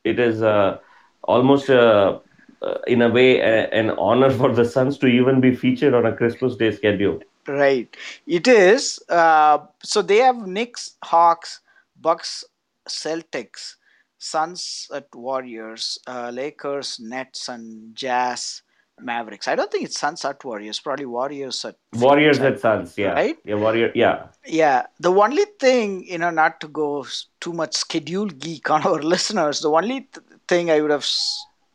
it 0.05 0.19
is 0.19 0.43
uh, 0.43 0.79
almost 1.25 1.71
uh, 1.71 2.19
uh, 2.63 2.79
in 2.87 3.03
a 3.03 3.09
way 3.09 3.39
a, 3.41 3.69
an 3.71 3.91
honor 3.93 4.31
for 4.31 4.53
the 4.53 4.65
Suns 4.65 4.99
to 4.99 5.07
even 5.07 5.41
be 5.41 5.55
featured 5.55 5.95
on 5.95 6.07
a 6.07 6.15
Christmas 6.17 6.57
Day 6.57 6.71
schedule. 6.73 7.21
right. 7.47 7.95
It 8.27 8.47
is. 8.49 9.01
Uh, 9.09 9.59
so 9.83 10.03
they 10.03 10.19
have 10.19 10.47
Knicks, 10.47 10.97
Hawks, 11.05 11.61
Bucks, 12.01 12.45
Celtics, 12.89 13.77
Suns 14.19 14.89
at 14.93 15.07
Warriors, 15.15 15.99
uh, 16.07 16.31
Lakers, 16.35 16.99
Nets, 17.01 17.49
and 17.49 17.95
Jazz, 17.95 18.63
Mavericks. 19.01 19.47
I 19.47 19.55
don't 19.55 19.71
think 19.71 19.85
it's 19.85 19.99
Suns 19.99 20.25
at 20.25 20.45
Warriors. 20.45 20.81
Probably 20.81 21.07
Warriors 21.07 21.65
at 21.65 21.77
Warriors 21.95 22.41
at 22.41 22.61
Suns, 22.61 22.99
yeah, 22.99 23.13
right. 23.13 23.37
yeah, 23.45 23.55
Warrior, 23.55 23.93
yeah. 23.95 24.27
Yeah, 24.45 24.87
the 24.99 25.13
only 25.13 25.45
thing, 25.61 26.05
you 26.05 26.19
know, 26.19 26.31
not 26.31 26.61
to 26.61 26.69
go 26.69 27.07
too 27.41 27.53
much 27.53 27.75
schedule 27.77 28.27
geek 28.27 28.71
on 28.77 28.83
our 28.87 29.01
listeners, 29.01 29.61
the 29.61 29.71
only 29.71 30.01
th- 30.01 30.27
thing 30.49 30.71
I 30.71 30.81
would 30.81 30.91
have 30.91 31.07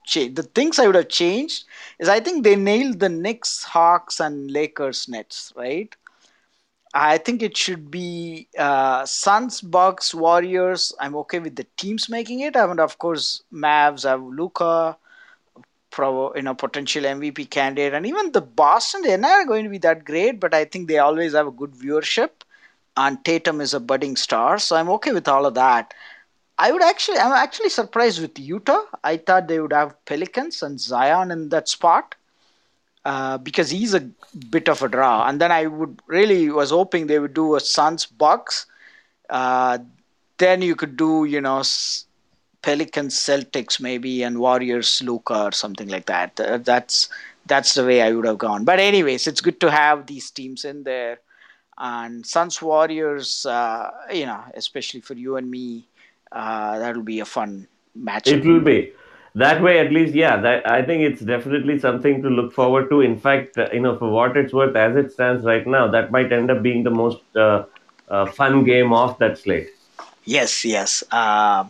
changed, 0.06 0.36
the 0.36 0.44
things 0.44 0.80
I 0.80 0.86
would 0.86 0.96
have 0.96 1.10
changed 1.10 1.66
is 2.00 2.10
I 2.10 2.20
think 2.20 2.44
they 2.44 2.56
nailed 2.56 3.00
the 3.00 3.10
Knicks, 3.10 3.64
Hawks, 3.64 4.20
and 4.20 4.52
Lakers 4.52 5.08
nets, 5.08 5.54
right? 5.56 5.96
I 6.94 7.18
think 7.18 7.42
it 7.42 7.58
should 7.58 7.92
be 7.92 8.48
uh, 8.58 9.06
Suns, 9.06 9.62
Bucks, 9.62 10.14
Warriors. 10.14 10.94
I'm 11.00 11.16
okay 11.18 11.40
with 11.40 11.56
the 11.56 11.66
teams 11.78 12.10
making 12.10 12.42
it. 12.42 12.56
I 12.56 12.70
And 12.70 12.80
of 12.80 12.98
course, 13.00 13.44
Mavs 13.52 14.04
have 14.04 14.22
Luka, 14.24 14.98
you 16.36 16.42
know, 16.42 16.54
potential 16.56 17.06
MVP 17.06 17.46
candidate, 17.46 17.94
and 17.94 18.06
even 18.06 18.32
the 18.32 18.42
Boston. 18.42 19.02
They're 19.02 19.18
not 19.18 19.48
going 19.48 19.64
to 19.64 19.70
be 19.70 19.78
that 19.80 20.06
great, 20.06 20.40
but 20.40 20.54
I 20.54 20.66
think 20.66 20.88
they 20.88 20.98
always 20.98 21.34
have 21.34 21.48
a 21.48 21.52
good 21.52 21.72
viewership 21.72 22.30
and 22.98 23.24
Tatum 23.26 23.62
is 23.62 23.74
a 23.74 23.80
budding 23.80 24.16
star, 24.16 24.58
so 24.60 24.76
I'm 24.76 24.90
okay 24.92 25.12
with 25.12 25.28
all 25.28 25.46
of 25.46 25.56
that. 25.56 25.94
I 26.58 26.72
would 26.72 26.84
actually, 26.84 27.18
I'm 27.18 27.32
actually 27.32 27.70
surprised 27.70 28.22
with 28.22 28.38
Utah. 28.40 28.84
I 29.04 29.18
thought 29.18 29.48
they 29.48 29.60
would 29.60 29.74
have 29.74 30.04
Pelicans 30.06 30.62
and 30.62 30.80
Zion 30.80 31.32
in 31.32 31.50
that 31.50 31.68
spot 31.70 32.16
uh, 33.06 33.38
because 33.38 33.70
he's 33.70 33.94
a 33.94 34.02
bit 34.50 34.70
of 34.70 34.82
a 34.82 34.88
draw. 34.88 35.28
And 35.28 35.40
then 35.40 35.52
I 35.52 35.68
would 35.68 36.02
really 36.08 36.50
was 36.50 36.72
hoping 36.72 37.08
they 37.08 37.20
would 37.20 37.34
do 37.34 37.56
a 37.56 37.60
Suns 37.60 38.06
Bucks. 38.06 38.66
Uh, 39.30 39.80
then 40.38 40.62
you 40.62 40.76
could 40.76 40.98
do, 40.98 41.26
you 41.26 41.42
know, 41.42 41.64
Pelicans 42.62 43.16
Celtics 43.16 43.80
maybe 43.80 44.24
and 44.24 44.40
Warriors 44.40 45.02
Luka 45.04 45.44
or 45.44 45.52
something 45.52 45.88
like 45.88 46.06
that. 46.06 46.40
Uh, 46.40 46.58
That's 46.58 47.10
that's 47.46 47.74
the 47.74 47.86
way 47.86 48.02
I 48.02 48.12
would 48.14 48.26
have 48.26 48.38
gone. 48.38 48.64
But 48.64 48.80
anyways, 48.80 49.28
it's 49.28 49.42
good 49.42 49.60
to 49.60 49.70
have 49.70 50.06
these 50.06 50.32
teams 50.32 50.64
in 50.64 50.84
there 50.84 51.20
and 51.78 52.26
Suns 52.26 52.62
Warriors, 52.62 53.46
uh, 53.46 53.90
you 54.12 54.26
know, 54.26 54.42
especially 54.54 55.02
for 55.02 55.14
you 55.14 55.38
and 55.38 55.50
me, 55.50 55.86
uh, 56.32 56.80
that'll 56.80 57.04
be 57.04 57.20
a 57.20 57.26
fun 57.26 57.68
match. 57.96 58.28
It 58.28 58.46
will 58.46 58.62
be 58.62 58.94
that 59.36 59.62
way, 59.62 59.80
at 59.80 59.92
least. 59.92 60.14
Yeah, 60.14 60.38
that 60.42 60.70
I 60.70 60.84
think 60.84 61.04
it's 61.04 61.22
definitely 61.22 61.80
something 61.80 62.22
to 62.22 62.30
look 62.30 62.54
forward 62.54 62.90
to. 62.90 63.02
In 63.02 63.20
fact, 63.20 63.58
uh, 63.58 63.68
you 63.74 63.80
know, 63.82 63.98
for 63.98 64.10
what 64.10 64.38
it's 64.38 64.54
worth, 64.54 64.76
as 64.76 64.96
it 64.96 65.12
stands 65.12 65.46
right 65.46 65.66
now, 65.66 65.88
that 65.92 66.12
might 66.12 66.32
end 66.32 66.52
up 66.52 66.62
being 66.62 66.84
the 66.84 66.92
most 66.92 67.22
uh, 67.36 67.66
uh, 68.10 68.26
fun 68.28 68.64
game 68.64 68.94
of 68.94 69.18
that 69.20 69.38
slate. 69.38 69.70
Yes, 70.24 70.66
yes, 70.66 71.04
uh, 71.12 71.66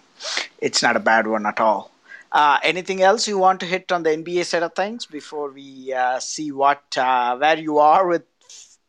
it's 0.60 0.82
not 0.84 0.96
a 0.96 1.00
bad 1.00 1.27
one 1.27 1.46
at 1.46 1.60
all. 1.60 1.91
Uh, 2.32 2.60
anything 2.63 3.01
else 3.01 3.27
you 3.27 3.38
want 3.38 3.60
to 3.62 3.65
hit 3.65 3.91
on 3.91 4.03
the 4.03 4.12
NBA 4.12 4.46
side 4.46 4.63
of 4.63 4.74
things 4.75 5.05
before 5.05 5.51
we 5.51 5.93
uh, 5.93 6.20
see 6.20 6.51
what 6.51 6.84
uh, 6.98 7.38
where 7.38 7.58
you 7.58 7.77
are 7.79 8.08
with 8.08 8.24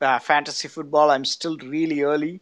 uh, 0.01 0.19
fantasy 0.19 0.69
football? 0.69 1.11
I'm 1.11 1.25
still 1.25 1.57
really 1.59 2.03
early 2.03 2.41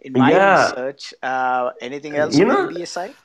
in 0.00 0.16
my 0.16 0.34
Yeah, 0.34 0.38
research. 0.38 1.14
Uh, 1.22 1.70
anything 1.80 2.16
else 2.16 2.38
you 2.38 2.44
on 2.44 2.48
the 2.48 2.54
know, 2.54 2.60
NBA 2.60 2.86
side? 2.86 3.16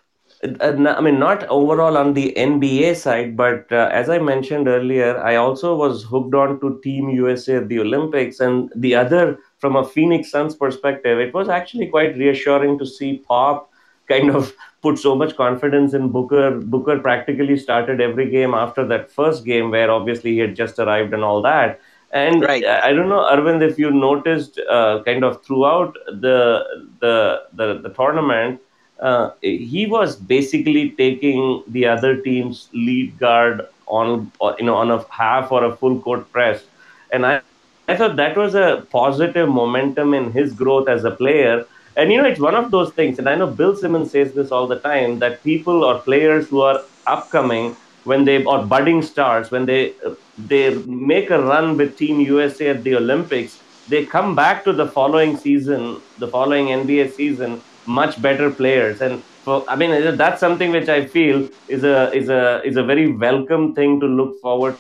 Uh, 0.60 0.96
I 0.98 1.01
mean, 1.01 1.20
not 1.20 1.44
overall 1.46 1.98
on 1.98 2.13
the 2.13 2.34
NBA 2.38 2.96
side, 2.96 3.36
but 3.38 3.72
uh, 3.72 3.89
as 3.92 4.10
I 4.10 4.20
mentioned 4.20 4.68
earlier, 4.68 5.18
I 5.20 5.36
also 5.36 5.75
was 5.75 6.04
hooked 6.04 6.34
on 6.36 6.60
to 6.62 6.80
Team 6.84 7.10
USA 7.10 7.58
at 7.58 7.70
the 7.70 7.80
Olympics. 7.80 8.39
And 8.39 8.72
the 8.75 8.96
other, 8.96 9.39
from 9.60 9.75
a 9.75 9.86
Phoenix 9.86 10.30
Suns 10.32 10.56
perspective, 10.56 11.20
it 11.20 11.34
was 11.34 11.50
actually 11.50 11.88
quite 11.88 12.16
reassuring 12.18 12.77
to 12.80 12.86
see 12.86 13.18
Pop 13.27 13.72
kind 14.08 14.30
of 14.30 14.54
put 14.82 14.98
so 15.00 15.16
much 15.16 15.36
confidence 15.36 15.94
in 15.94 16.10
Booker. 16.10 16.60
Booker 16.60 17.00
practically 17.00 17.58
started 17.58 18.00
every 18.01 18.30
game 18.30 18.54
after 18.54 18.86
that 18.88 19.12
first 19.12 19.46
game, 19.46 19.72
where 19.72 19.89
obviously 19.92 20.32
he 20.34 20.39
had 20.39 20.56
just 20.56 20.80
arrived 20.80 21.13
and 21.13 21.24
all 21.24 21.42
that. 21.42 21.80
And 22.12 22.42
Right. 22.42 22.63
uh, 22.63 22.82
I 22.84 22.94
don't 22.94 23.10
know, 23.10 23.27
Arvind, 23.32 23.62
if 23.62 23.77
you 23.77 23.92
noticed, 23.92 24.60
uh, 24.70 25.04
kind 25.04 25.24
of 25.24 25.44
throughout 25.44 25.98
the 26.08 26.63
the 27.01 27.42
the, 27.54 27.80
the 27.82 27.89
tournament 27.89 28.62
uh, 29.00 29.32
he 29.42 29.86
was 29.86 30.16
basically 30.16 30.92
taking 30.92 31.63
the 31.68 31.86
other 31.86 32.18
team's 32.22 32.70
lead 32.74 33.18
guard 33.20 33.68
on 33.88 34.32
you 34.60 34.66
know 34.66 34.75
on 34.75 34.92
a 34.92 35.06
half 35.10 35.51
or 35.51 35.63
a 35.66 35.75
full 35.75 36.00
court 36.01 36.32
press. 36.32 36.63
And 37.12 37.25
I, 37.25 37.42
I 37.88 37.96
thought 37.96 38.16
that 38.18 38.36
was 38.36 38.56
a 38.56 38.86
positive 38.92 39.48
momentum 39.48 40.13
in 40.13 40.32
his 40.32 40.54
growth 40.54 40.89
as 40.89 41.06
a 41.06 41.12
player. 41.12 41.66
And 41.96 42.12
you 42.12 42.22
know 42.22 42.27
it's 42.27 42.39
one 42.39 42.56
of 42.56 42.70
those 42.70 42.92
things 42.94 43.18
and 43.18 43.27
i 43.27 43.34
know 43.34 43.48
bill 43.48 43.75
simmons 43.75 44.12
says 44.12 44.32
this 44.34 44.51
all 44.51 44.68
the 44.68 44.80
time 44.82 45.18
that 45.18 45.44
people 45.44 45.84
or 45.84 45.98
players 45.98 46.48
who 46.48 46.62
are 46.62 46.82
upcoming 47.08 47.75
when 48.04 48.24
they 48.24 48.44
or 48.44 48.63
budding 48.63 49.01
stars 49.01 49.50
when 49.50 49.66
they 49.66 49.96
they 50.38 50.75
make 50.86 51.32
a 51.32 51.42
run 51.42 51.75
with 51.75 51.98
team 51.98 52.20
usa 52.20 52.70
at 52.70 52.84
the 52.84 52.96
olympics 52.96 53.58
they 53.89 54.06
come 54.06 54.36
back 54.36 54.63
to 54.63 54.74
the 54.74 54.86
following 54.86 55.36
season 55.36 56.00
the 56.20 56.27
following 56.27 56.68
nba 56.68 57.12
season 57.12 57.60
much 57.88 58.22
better 58.22 58.50
players 58.51 59.01
and 59.01 59.24
i 59.67 59.75
mean 59.75 60.15
that's 60.17 60.39
something 60.39 60.72
which 60.72 60.89
i 60.89 61.06
feel 61.06 61.48
is 61.67 61.84
a 61.84 62.12
is 62.13 62.29
a 62.29 62.62
is 62.63 62.77
a 62.77 62.84
very 62.84 63.12
welcome 63.12 63.74
thing 63.74 64.00
to 64.00 64.06
look 64.06 64.39
forward 64.41 64.75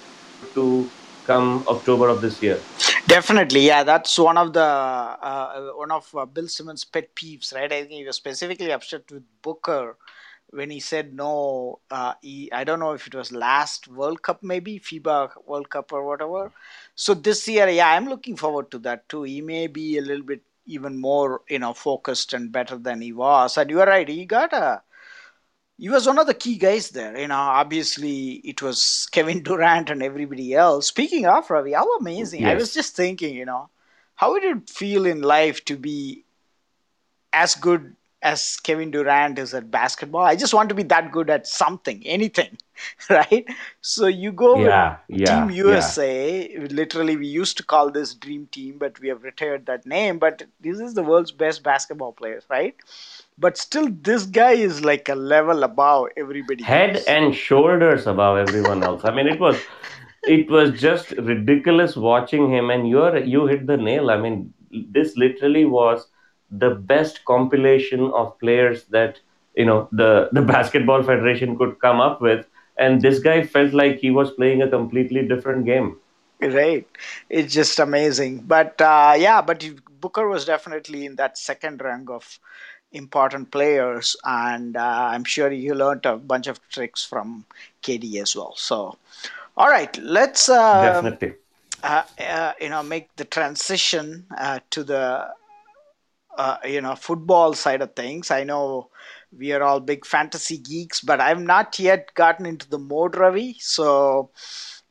to 0.53 0.89
come 1.25 1.63
october 1.67 2.09
of 2.09 2.21
this 2.21 2.41
year 2.41 2.59
Definitely, 3.07 3.61
yeah. 3.61 3.83
That's 3.83 4.19
one 4.19 4.37
of 4.37 4.51
the 4.51 4.59
uh, 4.59 5.71
one 5.75 5.91
of 5.91 6.13
uh, 6.13 6.25
Bill 6.25 6.49
Simmons' 6.49 6.83
pet 6.83 7.15
peeves, 7.15 7.55
right? 7.55 7.71
I 7.71 7.81
think 7.83 7.91
he 7.93 8.03
was 8.03 8.17
specifically 8.17 8.69
upset 8.73 9.09
with 9.09 9.23
Booker 9.41 9.95
when 10.49 10.69
he 10.69 10.81
said 10.81 11.13
no. 11.13 11.79
Uh, 11.89 12.15
he, 12.21 12.51
I 12.51 12.65
don't 12.65 12.81
know 12.81 12.91
if 12.91 13.07
it 13.07 13.15
was 13.15 13.31
last 13.31 13.87
World 13.87 14.21
Cup, 14.23 14.43
maybe 14.43 14.77
FIBA 14.77 15.45
World 15.45 15.69
Cup 15.69 15.93
or 15.93 16.05
whatever. 16.05 16.51
So 16.95 17.13
this 17.13 17.47
year, 17.47 17.69
yeah, 17.69 17.91
I'm 17.91 18.09
looking 18.09 18.35
forward 18.35 18.71
to 18.71 18.79
that 18.79 19.07
too. 19.07 19.23
He 19.23 19.39
may 19.39 19.67
be 19.67 19.97
a 19.97 20.01
little 20.01 20.25
bit 20.25 20.41
even 20.67 20.99
more, 20.99 21.41
you 21.49 21.59
know, 21.59 21.73
focused 21.73 22.33
and 22.33 22.51
better 22.51 22.77
than 22.77 23.01
he 23.01 23.13
was. 23.13 23.57
And 23.57 23.69
you 23.69 23.81
are 23.81 23.87
right. 23.87 24.07
He 24.07 24.25
got 24.25 24.53
a 24.53 24.81
he 25.77 25.89
was 25.89 26.07
one 26.07 26.17
of 26.17 26.27
the 26.27 26.33
key 26.33 26.57
guys 26.57 26.89
there. 26.89 27.17
You 27.17 27.27
know, 27.27 27.35
obviously 27.35 28.41
it 28.43 28.61
was 28.61 29.07
Kevin 29.11 29.43
Durant 29.43 29.89
and 29.89 30.01
everybody 30.03 30.53
else. 30.53 30.87
Speaking 30.87 31.25
of 31.25 31.49
Ravi, 31.49 31.73
how 31.73 31.97
amazing! 31.97 32.45
I 32.45 32.55
was 32.55 32.73
just 32.73 32.95
thinking, 32.95 33.35
you 33.35 33.45
know, 33.45 33.69
how 34.15 34.31
would 34.31 34.43
it 34.43 34.69
feel 34.69 35.05
in 35.05 35.21
life 35.21 35.63
to 35.65 35.77
be 35.77 36.25
as 37.33 37.55
good 37.55 37.95
as 38.21 38.57
Kevin 38.57 38.91
Durant 38.91 39.37
is 39.39 39.53
at 39.53 39.71
basketball? 39.71 40.23
I 40.23 40.35
just 40.35 40.53
want 40.53 40.69
to 40.69 40.75
be 40.75 40.83
that 40.83 41.11
good 41.11 41.29
at 41.29 41.47
something, 41.47 42.01
anything, 42.05 42.57
right? 43.09 43.45
So 43.81 44.07
you 44.07 44.31
go 44.31 44.61
with 44.61 44.75
Yeah, 44.75 44.97
Team 45.25 45.49
yeah, 45.49 45.51
yeah. 45.61 45.95
USA. 45.95 46.57
Literally, 46.71 47.15
we 47.17 47.27
used 47.27 47.57
to 47.57 47.63
call 47.63 47.91
this 47.91 48.13
Dream 48.15 48.47
Team, 48.51 48.77
but 48.77 48.99
we 48.99 49.09
have 49.09 49.23
retired 49.23 49.65
that 49.67 49.85
name. 49.85 50.19
But 50.19 50.43
this 50.59 50.79
is 50.79 50.93
the 50.93 51.03
world's 51.03 51.31
best 51.31 51.63
basketball 51.63 52.13
players, 52.13 52.45
right? 52.49 52.75
But 53.37 53.57
still, 53.57 53.89
this 53.89 54.25
guy 54.25 54.51
is 54.53 54.83
like 54.83 55.09
a 55.09 55.15
level 55.15 55.63
above 55.63 56.07
everybody 56.17 56.67
Head 56.67 56.95
else. 56.95 57.07
and 57.07 57.33
shoulders 57.35 58.07
above 58.07 58.37
everyone 58.37 58.83
else. 58.83 59.03
I 59.05 59.11
mean, 59.13 59.27
it 59.27 59.39
was 59.39 59.57
it 60.23 60.49
was 60.49 60.71
just 60.79 61.11
ridiculous 61.11 61.95
watching 61.95 62.51
him 62.51 62.69
and 62.69 62.87
you're 62.89 63.17
you 63.17 63.45
hit 63.47 63.65
the 63.67 63.77
nail 63.77 64.09
i 64.11 64.17
mean 64.17 64.53
this 64.97 65.15
literally 65.17 65.65
was 65.65 66.07
the 66.51 66.69
best 66.69 67.23
compilation 67.25 68.11
of 68.11 68.37
players 68.39 68.83
that 68.85 69.19
you 69.55 69.65
know 69.65 69.87
the 69.91 70.29
the 70.31 70.41
basketball 70.53 71.03
federation 71.03 71.57
could 71.57 71.79
come 71.79 71.99
up 71.99 72.21
with 72.21 72.45
and 72.77 73.01
this 73.01 73.19
guy 73.19 73.43
felt 73.43 73.73
like 73.73 73.97
he 73.97 74.11
was 74.11 74.31
playing 74.31 74.61
a 74.61 74.69
completely 74.69 75.27
different 75.27 75.65
game 75.65 75.97
Right. 76.39 76.87
It's 77.29 77.53
just 77.53 77.79
amazing. 77.79 78.43
But 78.47 78.79
uh, 78.79 79.15
yeah, 79.17 79.41
but 79.41 79.63
Booker 79.99 80.27
was 80.27 80.45
definitely 80.45 81.05
in 81.05 81.15
that 81.15 81.37
second 81.37 81.81
rank 81.81 82.09
of 82.09 82.39
important 82.91 83.51
players, 83.51 84.15
and 84.23 84.77
uh, 84.77 85.09
I'm 85.11 85.23
sure 85.23 85.51
you 85.51 85.73
learned 85.73 86.05
a 86.05 86.17
bunch 86.17 86.47
of 86.47 86.59
tricks 86.69 87.03
from 87.03 87.45
KD 87.81 88.21
as 88.21 88.35
well. 88.35 88.53
So, 88.55 88.97
all 89.57 89.67
right, 89.67 89.97
let's 89.97 90.47
um, 90.47 90.83
definitely 90.85 91.33
uh, 91.83 92.03
uh, 92.19 92.53
you 92.61 92.69
know 92.69 92.83
make 92.83 93.15
the 93.15 93.25
transition 93.25 94.25
uh, 94.37 94.59
to 94.69 94.83
the 94.83 95.29
uh, 96.37 96.57
you 96.65 96.81
know 96.81 96.95
football 96.95 97.53
side 97.53 97.81
of 97.81 97.95
things. 97.95 98.31
I 98.31 98.43
know 98.43 98.89
we 99.37 99.51
are 99.51 99.63
all 99.63 99.79
big 99.79 100.05
fantasy 100.05 100.57
geeks, 100.57 101.01
but 101.01 101.19
I've 101.19 101.41
not 101.41 101.77
yet 101.79 102.13
gotten 102.13 102.45
into 102.45 102.69
the 102.69 102.79
mode, 102.79 103.15
Ravi. 103.15 103.57
So 103.59 104.29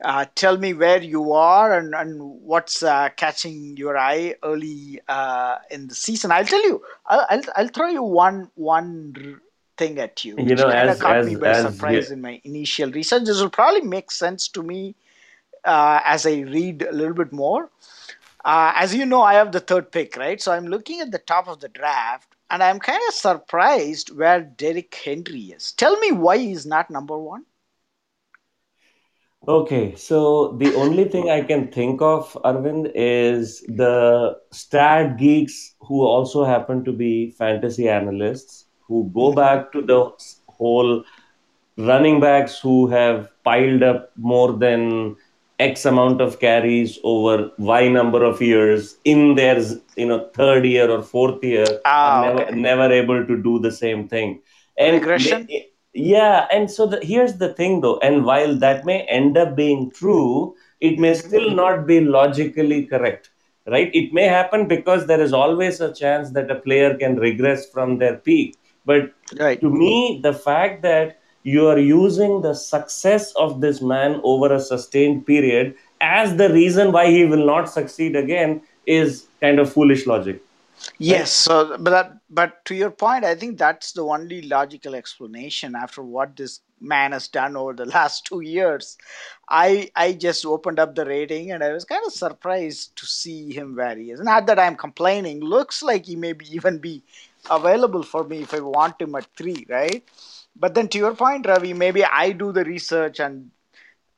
uh, 0.03 0.25
tell 0.35 0.57
me 0.57 0.73
where 0.73 1.01
you 1.01 1.33
are 1.33 1.77
and, 1.77 1.95
and 1.95 2.21
what's 2.21 2.83
uh, 2.83 3.09
catching 3.15 3.77
your 3.77 3.97
eye 3.97 4.35
early 4.43 4.99
uh, 5.07 5.57
in 5.71 5.87
the 5.87 5.95
season. 5.95 6.31
I'll 6.31 6.45
tell 6.45 6.63
you. 6.63 6.83
I'll, 7.07 7.25
I'll, 7.29 7.41
I'll 7.55 7.67
throw 7.69 7.87
you 7.87 8.03
one 8.03 8.51
one 8.55 9.39
thing 9.77 9.99
at 9.99 10.25
you, 10.25 10.35
you 10.37 10.55
know 10.55 10.69
as 10.69 10.99
caught 10.99 11.23
me 11.23 11.33
as 11.33 11.39
by 11.39 11.49
as 11.49 11.61
surprise 11.61 12.11
in 12.11 12.21
my 12.21 12.41
initial 12.43 12.91
research. 12.91 13.23
This 13.25 13.41
will 13.41 13.49
probably 13.49 13.81
make 13.81 14.11
sense 14.11 14.47
to 14.49 14.63
me 14.63 14.95
uh, 15.63 16.01
as 16.03 16.25
I 16.25 16.39
read 16.39 16.81
a 16.83 16.91
little 16.91 17.13
bit 17.13 17.31
more. 17.31 17.69
Uh, 18.47 18.73
as 18.75 18.95
you 18.95 19.05
know, 19.05 19.21
I 19.21 19.35
have 19.35 19.53
the 19.53 19.61
third 19.61 19.91
pick, 19.91 20.17
right? 20.17 20.41
So 20.41 20.53
I'm 20.53 20.67
looking 20.67 21.01
at 21.01 21.11
the 21.11 21.19
top 21.19 21.47
of 21.47 21.61
the 21.61 21.69
draft, 21.69 22.35
and 22.49 22.63
I'm 22.63 22.79
kind 22.79 23.01
of 23.09 23.13
surprised 23.15 24.09
where 24.17 24.41
Derrick 24.41 24.95
Henry 24.95 25.53
is. 25.53 25.73
Tell 25.73 25.97
me 25.99 26.13
why 26.13 26.39
he's 26.39 26.65
not 26.65 26.89
number 26.91 27.17
one. 27.19 27.45
Okay, 29.47 29.95
so 29.95 30.53
the 30.59 30.73
only 30.75 31.05
thing 31.05 31.29
I 31.29 31.41
can 31.41 31.71
think 31.71 32.01
of, 32.01 32.33
Arvind, 32.45 32.91
is 32.95 33.61
the 33.67 34.37
stat 34.51 35.17
geeks 35.17 35.75
who 35.81 36.01
also 36.03 36.43
happen 36.45 36.83
to 36.85 36.91
be 36.93 37.31
fantasy 37.31 37.87
analysts 37.89 38.65
who 38.87 39.11
go 39.13 39.33
hmm 39.33 39.35
back 39.35 39.71
to 39.73 39.81
the 39.81 40.11
whole 40.49 41.03
running 41.77 42.19
backs 42.19 42.59
who 42.59 42.87
have 42.87 43.31
piled 43.43 43.83
up 43.83 44.11
more 44.17 44.53
than 44.53 45.15
X 45.59 45.85
amount 45.85 46.21
of 46.21 46.39
carries 46.39 46.99
over 47.03 47.51
Y 47.57 47.87
number 47.87 48.23
of 48.23 48.41
years 48.41 48.97
in 49.05 49.35
their 49.35 49.59
you 49.95 50.05
know 50.05 50.29
third 50.33 50.65
year 50.65 50.89
or 50.89 51.01
fourth 51.01 51.43
year 51.43 51.81
are 52.03 52.13
Ah, 52.13 52.21
never 52.21 52.41
okay. 52.43 52.55
never 52.55 52.91
able 52.91 53.25
to 53.25 53.37
do 53.41 53.59
the 53.59 53.71
same 53.71 54.07
thing. 54.07 54.41
And 54.77 54.95
Regression. 55.01 55.45
may- 55.49 55.67
yeah, 55.93 56.47
and 56.51 56.69
so 56.69 56.85
the, 56.85 56.99
here's 57.03 57.37
the 57.37 57.53
thing 57.53 57.81
though, 57.81 57.97
and 57.99 58.23
while 58.25 58.55
that 58.55 58.85
may 58.85 59.01
end 59.03 59.37
up 59.37 59.55
being 59.55 59.89
true, 59.91 60.55
it 60.79 60.99
may 60.99 61.13
still 61.15 61.49
not 61.51 61.87
be 61.87 62.01
logically 62.01 62.85
correct, 62.85 63.31
right? 63.67 63.89
It 63.93 64.13
may 64.13 64.25
happen 64.25 64.67
because 64.67 65.07
there 65.07 65.21
is 65.21 65.33
always 65.33 65.81
a 65.81 65.93
chance 65.93 66.31
that 66.31 66.51
a 66.51 66.55
player 66.55 66.95
can 66.95 67.15
regress 67.17 67.69
from 67.69 67.97
their 67.97 68.17
peak. 68.17 68.57
But 68.85 69.11
Right. 69.39 69.59
to 69.61 69.69
me, 69.69 70.19
the 70.23 70.33
fact 70.33 70.81
that 70.83 71.19
you 71.53 71.67
are 71.67 71.79
using 71.79 72.41
the 72.41 72.53
success 72.53 73.31
of 73.35 73.61
this 73.61 73.81
man 73.81 74.19
over 74.23 74.53
a 74.53 74.59
sustained 74.59 75.25
period 75.25 75.75
as 76.01 76.35
the 76.35 76.49
reason 76.49 76.91
why 76.91 77.05
he 77.09 77.25
will 77.25 77.45
not 77.45 77.69
succeed 77.69 78.15
again 78.15 78.61
is 78.85 79.27
kind 79.41 79.59
of 79.59 79.71
foolish 79.71 80.05
logic, 80.07 80.41
Yes. 80.99 81.31
So, 81.31 81.77
but 81.79 81.89
that, 81.89 82.17
but 82.29 82.63
to 82.65 82.75
your 82.75 82.91
point, 82.91 83.25
I 83.25 83.35
think 83.35 83.57
that's 83.57 83.91
the 83.93 84.03
only 84.03 84.43
logical 84.43 84.95
explanation 84.95 85.75
after 85.75 86.03
what 86.03 86.35
this 86.35 86.59
man 86.79 87.11
has 87.13 87.27
done 87.27 87.55
over 87.55 87.73
the 87.73 87.85
last 87.97 88.25
two 88.25 88.41
years. 88.41 88.97
I 89.49 89.89
I 89.95 90.13
just 90.13 90.45
opened 90.45 90.79
up 90.79 90.95
the 90.95 91.05
rating 91.05 91.51
and 91.51 91.63
I 91.63 91.71
was 91.71 91.85
kind 91.85 92.03
of 92.05 92.13
surprised 92.13 92.95
to 92.97 93.05
see 93.05 93.51
him 93.53 93.75
where 93.75 93.95
he 93.95 94.11
is. 94.11 94.19
Not 94.19 94.47
that 94.47 94.59
I'm 94.59 94.75
complaining. 94.75 95.39
Looks 95.39 95.81
like 95.81 96.05
he 96.05 96.15
may 96.15 96.33
be 96.33 96.45
even 96.53 96.77
be 96.77 97.01
available 97.49 98.03
for 98.03 98.23
me 98.23 98.43
if 98.43 98.53
I 98.53 98.59
want 98.59 99.01
him 99.01 99.15
at 99.15 99.25
three, 99.35 99.65
right? 99.69 100.03
But 100.59 100.73
then 100.75 100.87
to 100.89 100.97
your 100.97 101.15
point, 101.15 101.45
Ravi, 101.45 101.73
maybe 101.73 102.03
I 102.03 102.31
do 102.31 102.51
the 102.51 102.63
research 102.63 103.19
and 103.19 103.51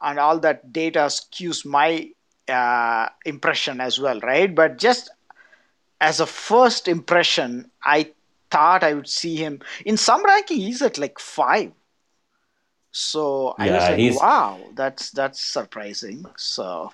and 0.01 0.19
all 0.19 0.39
that 0.39 0.71
data 0.71 1.07
skews 1.09 1.65
my 1.65 2.09
uh, 2.47 3.09
impression 3.25 3.81
as 3.81 3.99
well, 3.99 4.19
right? 4.21 4.53
But 4.53 4.77
just 4.77 5.09
as 6.01 6.19
a 6.19 6.25
first 6.25 6.87
impression, 6.87 7.69
I 7.83 8.11
thought 8.49 8.83
I 8.83 8.93
would 8.93 9.09
see 9.09 9.35
him 9.35 9.59
in 9.85 9.97
some 9.97 10.23
ranking. 10.23 10.59
He's 10.59 10.81
at 10.81 10.97
like 10.97 11.19
five, 11.19 11.73
so 12.91 13.55
I 13.59 13.69
was 13.71 13.89
like, 13.89 14.03
wow, 14.09 14.71
that's 14.73 15.11
that's 15.11 15.39
surprising. 15.41 16.25
So, 16.37 16.91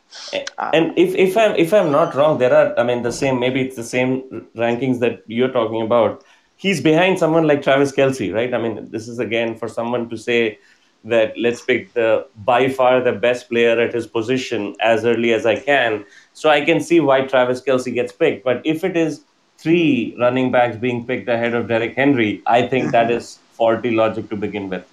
uh, 0.57 0.71
and 0.73 0.97
if 0.97 1.15
if 1.15 1.37
I'm 1.37 1.55
if 1.55 1.73
I'm 1.73 1.91
not 1.91 2.13
wrong, 2.15 2.37
there 2.37 2.53
are 2.53 2.77
I 2.77 2.83
mean 2.83 3.01
the 3.03 3.11
same 3.13 3.39
maybe 3.39 3.61
it's 3.61 3.77
the 3.77 3.83
same 3.83 4.49
rankings 4.57 4.99
that 4.99 5.23
you're 5.27 5.51
talking 5.51 5.81
about. 5.81 6.23
He's 6.57 6.81
behind 6.81 7.19
someone 7.19 7.47
like 7.47 7.61
Travis 7.61 7.91
Kelce, 7.91 8.33
right? 8.33 8.53
I 8.53 8.57
mean, 8.57 8.89
this 8.89 9.07
is 9.07 9.19
again 9.19 9.57
for 9.57 9.67
someone 9.67 10.09
to 10.09 10.17
say 10.17 10.57
that 11.03 11.37
let's 11.37 11.61
pick 11.61 11.93
the 11.93 12.25
by 12.43 12.67
far 12.67 13.01
the 13.01 13.11
best 13.11 13.47
player 13.49 13.79
at 13.79 13.93
his 13.93 14.07
position 14.07 14.75
as 14.79 15.05
early 15.05 15.33
as 15.33 15.45
I 15.45 15.59
can. 15.59 16.05
So 16.33 16.49
I 16.49 16.65
can 16.65 16.79
see 16.79 16.99
why 16.99 17.21
Travis 17.21 17.61
Kelce 17.61 17.93
gets 17.93 18.11
picked. 18.11 18.43
But 18.43 18.61
if 18.65 18.83
it 18.83 18.97
is 18.97 19.21
three 19.57 20.15
running 20.19 20.51
backs 20.51 20.77
being 20.77 21.05
picked 21.05 21.29
ahead 21.29 21.53
of 21.53 21.67
Derrick 21.67 21.95
Henry, 21.95 22.41
I 22.45 22.67
think 22.67 22.91
that 22.91 23.09
mhm. 23.09 23.37
faulty 23.53 23.91
logic 23.91 24.29
to 24.29 24.35
begin 24.35 24.69
with. 24.69 24.85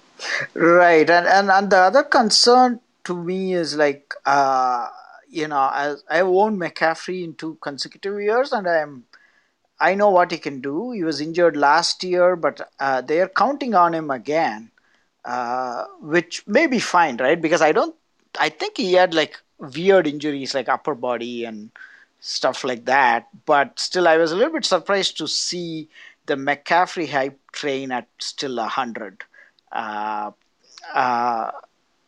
right, 0.53 1.09
and, 1.09 1.27
and 1.27 1.49
and 1.49 1.69
the 1.69 1.77
other 1.77 2.03
concern 2.03 2.79
to 3.03 3.15
me 3.15 3.53
is 3.53 3.75
like, 3.75 4.13
uh, 4.25 4.87
you 5.27 5.47
know, 5.47 5.69
as 5.73 6.03
I 6.09 6.21
own 6.21 6.57
McCaffrey 6.59 7.23
in 7.23 7.33
two 7.33 7.57
consecutive 7.61 8.19
years, 8.21 8.53
and 8.53 8.67
I'm 8.67 9.03
I 9.79 9.95
know 9.95 10.09
what 10.09 10.31
he 10.31 10.37
can 10.37 10.61
do. 10.61 10.91
He 10.91 11.03
was 11.03 11.19
injured 11.21 11.57
last 11.57 12.03
year, 12.03 12.35
but 12.35 12.69
uh, 12.79 13.01
they 13.01 13.19
are 13.21 13.27
counting 13.27 13.73
on 13.75 13.93
him 13.93 14.09
again, 14.11 14.71
uh, 15.25 15.85
which 15.99 16.45
may 16.47 16.67
be 16.67 16.79
fine, 16.79 17.17
right? 17.17 17.41
Because 17.41 17.61
I 17.61 17.71
don't, 17.71 17.95
I 18.39 18.49
think 18.49 18.77
he 18.77 18.93
had 18.93 19.13
like 19.13 19.39
weird 19.59 20.07
injuries 20.07 20.53
like 20.53 20.69
upper 20.69 20.95
body 20.95 21.45
and 21.45 21.71
stuff 22.19 22.63
like 22.63 22.85
that. 22.85 23.27
But 23.45 23.79
still, 23.79 24.07
I 24.07 24.17
was 24.17 24.31
a 24.31 24.35
little 24.35 24.53
bit 24.53 24.65
surprised 24.65 25.17
to 25.17 25.27
see 25.27 25.89
the 26.25 26.35
McCaffrey 26.35 27.09
hype 27.09 27.39
train 27.51 27.91
at 27.91 28.07
still 28.19 28.59
a 28.59 28.67
hundred. 28.67 29.23
Uh, 29.71 30.31
uh, 30.93 31.51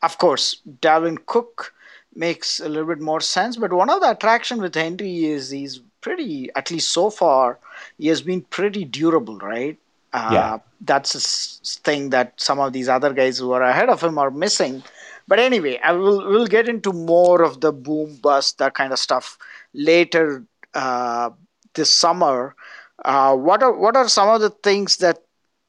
of 0.01 0.17
course, 0.17 0.61
Dalvin 0.81 1.25
Cook 1.25 1.73
makes 2.15 2.59
a 2.59 2.69
little 2.69 2.87
bit 2.87 3.01
more 3.01 3.19
sense, 3.19 3.57
but 3.57 3.73
one 3.73 3.89
of 3.89 4.01
the 4.01 4.11
attraction 4.11 4.61
with 4.61 4.75
Henry 4.75 5.25
is 5.25 5.49
he's 5.49 5.81
pretty, 6.05 6.51
at 6.55 6.71
least 6.71 6.93
so 6.93 7.09
far, 7.09 7.59
he 7.97 8.07
has 8.07 8.21
been 8.21 8.41
pretty 8.41 8.85
durable, 8.85 9.37
right? 9.39 9.77
Yeah. 10.25 10.53
Uh, 10.53 10.59
that's 10.81 11.15
a 11.15 11.23
s- 11.23 11.79
thing 11.83 12.09
that 12.11 12.33
some 12.39 12.59
of 12.59 12.73
these 12.73 12.89
other 12.89 13.13
guys 13.13 13.39
who 13.39 13.51
are 13.51 13.63
ahead 13.63 13.89
of 13.89 14.01
him 14.03 14.17
are 14.19 14.31
missing. 14.31 14.83
But 15.27 15.39
anyway, 15.39 15.79
I 15.83 15.93
will 15.93 16.19
we'll 16.29 16.47
get 16.47 16.69
into 16.69 16.93
more 16.93 17.41
of 17.43 17.61
the 17.61 17.71
boom 17.73 18.17
bust 18.21 18.59
that 18.59 18.75
kind 18.75 18.93
of 18.93 18.99
stuff 18.99 19.37
later 19.73 20.45
uh, 20.73 21.31
this 21.73 21.93
summer. 21.93 22.55
Uh, 23.03 23.35
what 23.35 23.63
are 23.63 23.73
what 23.73 23.97
are 23.97 24.07
some 24.09 24.29
of 24.29 24.41
the 24.41 24.51
things 24.51 24.97
that 24.97 25.19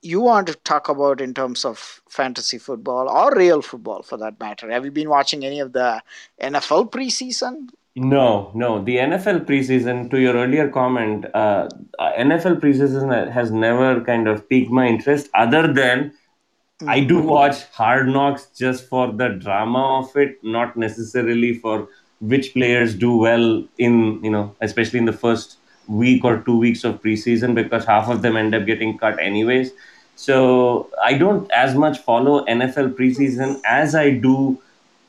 you 0.03 0.21
want 0.21 0.47
to 0.49 0.55
talk 0.55 0.89
about 0.89 1.21
in 1.21 1.35
terms 1.35 1.65
of 1.65 2.01
fantasy 2.09 2.59
football 2.59 3.09
or 3.09 3.35
real 3.37 3.63
football 3.63 4.03
for 4.03 4.17
that 4.19 4.39
matter? 4.41 4.71
Have 4.71 4.85
you 4.85 4.93
been 4.93 5.09
watching 5.11 5.45
any 5.45 5.61
of 5.61 5.73
the 5.73 6.03
NFL 6.41 6.91
preseason? 6.91 7.69
No, 7.97 8.51
no. 8.55 8.85
The 8.85 8.97
NFL 8.99 9.47
preseason, 9.47 10.11
to 10.11 10.21
your 10.21 10.35
earlier 10.35 10.69
comment, 10.69 11.25
uh, 11.33 11.67
uh, 11.99 12.13
NFL 12.19 12.61
preseason 12.61 13.33
has 13.33 13.51
never 13.51 14.03
kind 14.03 14.29
of 14.29 14.47
piqued 14.51 14.71
my 14.71 14.87
interest 14.87 15.31
other 15.33 15.73
than 15.73 16.13
I 16.87 17.01
do 17.01 17.23
watch 17.23 17.65
Hard 17.73 18.09
Knocks 18.09 18.49
just 18.55 18.87
for 18.87 19.11
the 19.11 19.31
drama 19.31 20.01
of 20.01 20.15
it, 20.15 20.45
not 20.45 20.77
necessarily 20.77 21.55
for 21.55 21.89
which 22.21 22.53
players 22.53 22.95
do 22.95 23.17
well 23.17 23.65
in, 23.79 24.23
you 24.23 24.31
know, 24.31 24.55
especially 24.61 24.99
in 24.99 25.07
the 25.07 25.15
first 25.15 25.57
week 25.89 26.23
or 26.23 26.41
two 26.41 26.59
weeks 26.59 26.85
of 26.85 27.01
preseason 27.01 27.55
because 27.55 27.87
half 27.87 28.11
of 28.11 28.21
them 28.21 28.37
end 28.37 28.55
up 28.55 28.67
getting 28.67 28.99
cut 28.99 29.19
anyways. 29.19 29.73
So 30.17 30.91
I 31.03 31.15
don't 31.15 31.51
as 31.51 31.75
much 31.75 31.99
follow 31.99 32.45
NFL 32.45 32.95
preseason 32.95 33.59
as 33.65 33.95
I 33.95 34.11
do, 34.11 34.61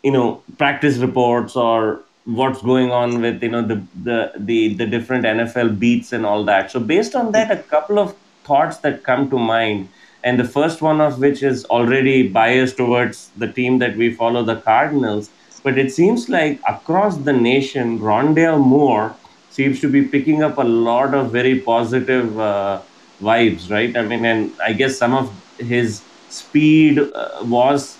you 0.04 0.12
know, 0.12 0.42
practice 0.58 0.98
reports 1.00 1.58
or 1.58 2.02
what's 2.28 2.62
going 2.62 2.92
on 2.92 3.22
with 3.22 3.42
you 3.42 3.50
know 3.50 3.62
the 3.62 3.82
the 4.04 4.32
the, 4.38 4.74
the 4.76 4.86
different 4.86 5.26
NFL 5.26 5.80
beats 5.80 6.14
and 6.14 6.26
all 6.26 6.44
that. 6.44 6.72
So 6.72 6.80
based 6.80 7.16
on 7.16 7.32
that, 7.32 7.52
a 7.52 7.64
couple 7.64 8.00
of 8.00 8.16
thoughts 8.44 8.78
that 8.78 9.04
come 9.04 9.30
to 9.30 9.38
mind 9.38 9.90
and 10.24 10.40
the 10.40 10.44
first 10.44 10.82
one 10.82 11.00
of 11.00 11.20
which 11.20 11.42
is 11.44 11.66
already 11.66 12.28
biased 12.28 12.78
towards 12.78 13.30
the 13.38 13.52
team 13.52 13.80
that 13.80 13.96
we 13.96 14.14
follow, 14.14 14.44
the 14.44 14.58
Cardinals. 14.58 15.30
But 15.64 15.78
it 15.78 15.92
seems 15.92 16.30
like 16.30 16.60
across 16.68 17.18
the 17.18 17.34
nation, 17.34 18.00
Rondale 18.00 18.60
Moore 18.60 19.16
seems 19.52 19.80
to 19.82 19.90
be 19.90 20.04
picking 20.04 20.44
up 20.44 20.58
a 20.58 20.64
lot 20.64 21.14
of 21.14 21.32
very 21.32 21.60
positive 21.60 22.40
uh, 22.40 22.82
vibes, 23.22 23.70
right? 23.72 23.96
I 23.96 24.04
mean, 24.04 24.26
and 24.26 24.52
I 24.62 24.74
guess 24.74 24.98
some 24.98 25.14
of 25.14 25.32
his 25.60 26.02
speed 26.30 27.00
uh, 27.00 27.40
was 27.44 27.97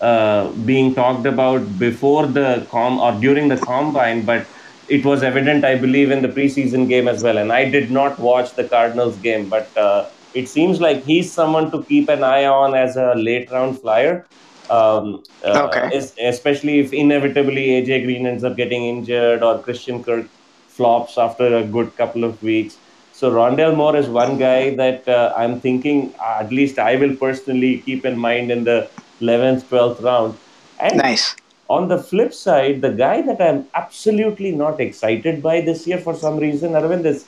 uh, 0.00 0.52
being 0.52 0.94
talked 0.94 1.26
about 1.26 1.78
before 1.78 2.26
the 2.26 2.66
com 2.70 2.98
or 2.98 3.18
during 3.20 3.48
the 3.48 3.58
combine, 3.58 4.24
but 4.24 4.48
it 4.88 5.04
was 5.04 5.22
evident, 5.22 5.64
I 5.64 5.76
believe, 5.76 6.10
in 6.10 6.22
the 6.22 6.28
preseason 6.28 6.88
game 6.88 7.08
as 7.08 7.22
well. 7.22 7.38
And 7.38 7.52
I 7.52 7.68
did 7.68 7.90
not 7.90 8.18
watch 8.18 8.54
the 8.56 8.68
Cardinals 8.68 9.18
game, 9.18 9.48
but 9.48 9.76
uh, 9.76 10.06
it 10.32 10.48
seems 10.48 10.80
like 10.80 11.02
he's 11.02 11.34
someone 11.34 11.70
to 11.72 11.84
keep 11.84 12.08
an 12.08 12.22
eye 12.24 12.46
on 12.46 12.74
as 12.74 12.96
a 12.96 13.14
late 13.14 13.50
round 13.50 13.80
flyer. 13.80 14.26
Um, 14.70 15.22
uh, 15.44 15.66
Okay. 15.66 15.90
especially 16.22 16.80
if 16.80 16.92
inevitably 16.92 17.76
AJ 17.76 18.02
Green 18.04 18.26
ends 18.26 18.44
up 18.44 18.56
getting 18.56 18.84
injured 18.84 19.42
or 19.42 19.62
Christian 19.62 20.02
Kirk 20.04 20.26
flops 20.66 21.16
after 21.16 21.56
a 21.56 21.64
good 21.64 21.96
couple 21.96 22.24
of 22.24 22.40
weeks. 22.42 22.76
So 23.10 23.30
Rondale 23.30 23.74
Moore 23.76 23.96
is 23.96 24.08
one 24.08 24.36
guy 24.38 24.74
that 24.76 25.08
uh, 25.08 25.32
I'm 25.36 25.60
thinking 25.60 26.12
at 26.40 26.52
least 26.52 26.78
I 26.78 26.96
will 26.96 27.16
personally 27.16 27.82
keep 27.84 28.04
in 28.04 28.18
mind 28.18 28.50
in 28.50 28.64
the 28.64 28.90
11th, 29.20 29.64
12th 29.64 30.02
round. 30.02 30.36
And 30.80 30.96
Nice. 30.96 31.34
on 31.68 31.88
the 31.88 31.98
flip 31.98 32.32
side, 32.32 32.80
the 32.80 32.90
guy 32.90 33.22
that 33.22 33.40
I'm 33.40 33.66
absolutely 33.74 34.52
not 34.52 34.80
excited 34.80 35.42
by 35.42 35.60
this 35.60 35.86
year 35.86 35.98
for 35.98 36.14
some 36.14 36.38
reason, 36.38 36.72
Arvind, 36.72 37.04
is 37.04 37.26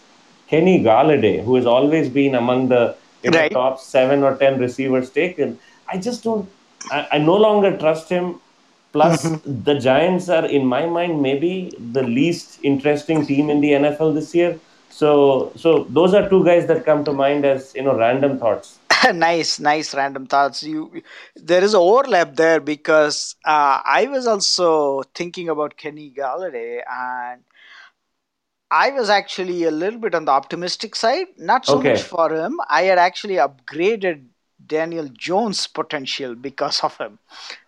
Kenny 0.49 0.83
Golladay, 0.83 1.45
who 1.45 1.55
has 1.57 1.67
always 1.67 2.09
been 2.09 2.35
among 2.35 2.69
the 2.69 2.97
you 3.23 3.31
know, 3.31 3.39
Right. 3.39 3.53
top 3.53 3.79
seven 3.79 4.23
or 4.23 4.37
ten 4.37 4.59
receivers 4.59 5.11
taken. 5.11 5.59
I 5.89 5.99
just 5.99 6.25
don't. 6.25 6.49
I, 6.91 7.07
I 7.13 7.19
no 7.19 7.37
longer 7.37 7.77
trust 7.77 8.09
him. 8.09 8.41
Plus, 8.93 9.25
mm-hmm. 9.25 9.63
the 9.63 9.79
Giants 9.79 10.29
are, 10.29 10.47
in 10.47 10.67
my 10.67 10.87
mind, 10.87 11.23
maybe 11.23 11.73
the 11.93 12.03
least 12.03 12.59
interesting 12.65 13.25
team 13.25 13.49
in 13.49 13.61
the 13.61 13.71
NFL 13.73 14.15
this 14.15 14.35
year. 14.35 14.59
So, 14.91 15.53
so 15.57 15.85
those 15.89 16.15
are 16.15 16.29
two 16.29 16.45
guys 16.45 16.67
that 16.67 16.85
come 16.85 17.05
to 17.05 17.13
mind 17.13 17.45
as 17.45 17.75
you 17.75 17.83
know 17.83 17.97
random 17.97 18.39
thoughts. 18.39 18.79
nice, 19.15 19.59
nice 19.59 19.95
random 19.95 20.27
thoughts. 20.27 20.63
You, 20.63 21.03
there 21.37 21.63
is 21.63 21.75
overlap 21.75 22.37
there 22.37 22.61
because 22.61 23.37
uh, 23.45 23.81
I 23.85 24.07
was 24.11 24.27
also 24.27 25.03
thinking 25.15 25.49
about 25.49 25.77
Kenny 25.77 26.11
Golladay, 26.11 26.83
and 26.91 27.43
I 28.71 28.91
was 28.91 29.09
actually 29.11 29.65
a 29.65 29.71
little 29.71 29.99
bit 29.99 30.15
on 30.15 30.27
the 30.27 30.33
optimistic 30.33 30.95
side. 30.95 31.27
Not 31.39 31.67
so 31.67 31.81
much 31.81 32.03
for 32.03 32.33
him. 32.33 32.61
I 32.69 32.83
had 32.83 32.99
actually 32.99 33.35
upgraded 33.37 34.27
Daniel 34.65 35.09
Jones' 35.09 35.67
potential 35.67 36.35
because 36.35 36.81
of 36.85 36.97
him. 36.99 37.19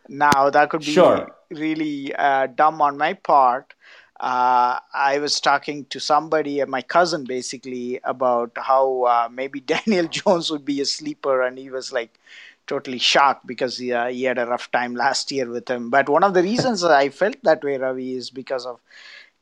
Now 0.09 0.51
that 0.51 0.71
could 0.71 0.81
be 0.81 0.93
sure. 0.93 1.35
really 1.51 2.15
uh, 2.15 2.49
dumb 2.49 2.81
on 2.83 2.99
my 2.99 3.15
part. 3.15 3.75
Uh, 4.23 4.79
I 4.95 5.19
was 5.21 5.41
talking 5.41 5.87
to 5.87 6.01
somebody, 6.01 6.63
uh, 6.63 6.67
my 6.67 6.83
cousin 6.83 7.25
basically, 7.25 8.01
about 8.05 8.53
how 8.57 9.03
uh, 9.05 9.29
maybe 9.33 9.61
Daniel 9.75 10.07
Jones 10.09 10.51
would 10.51 10.65
be 10.65 10.81
a 10.81 10.87
sleeper, 10.87 11.43
and 11.43 11.59
he 11.59 11.71
was 11.71 11.93
like 11.93 12.21
totally 12.69 12.99
shocked 12.99 13.47
because 13.47 13.79
he, 13.79 13.93
uh, 13.93 14.09
he 14.09 14.25
had 14.25 14.39
a 14.39 14.47
rough 14.47 14.71
time 14.73 14.95
last 14.95 15.33
year 15.33 15.51
with 15.51 15.69
him. 15.69 15.91
But 15.91 16.09
one 16.09 16.25
of 16.25 16.35
the 16.35 16.43
reasons 16.43 16.85
I 16.85 17.11
felt 17.11 17.37
that 17.45 17.65
way, 17.65 17.77
Ravi, 17.79 18.15
is 18.15 18.31
because 18.31 18.67
of 18.67 18.81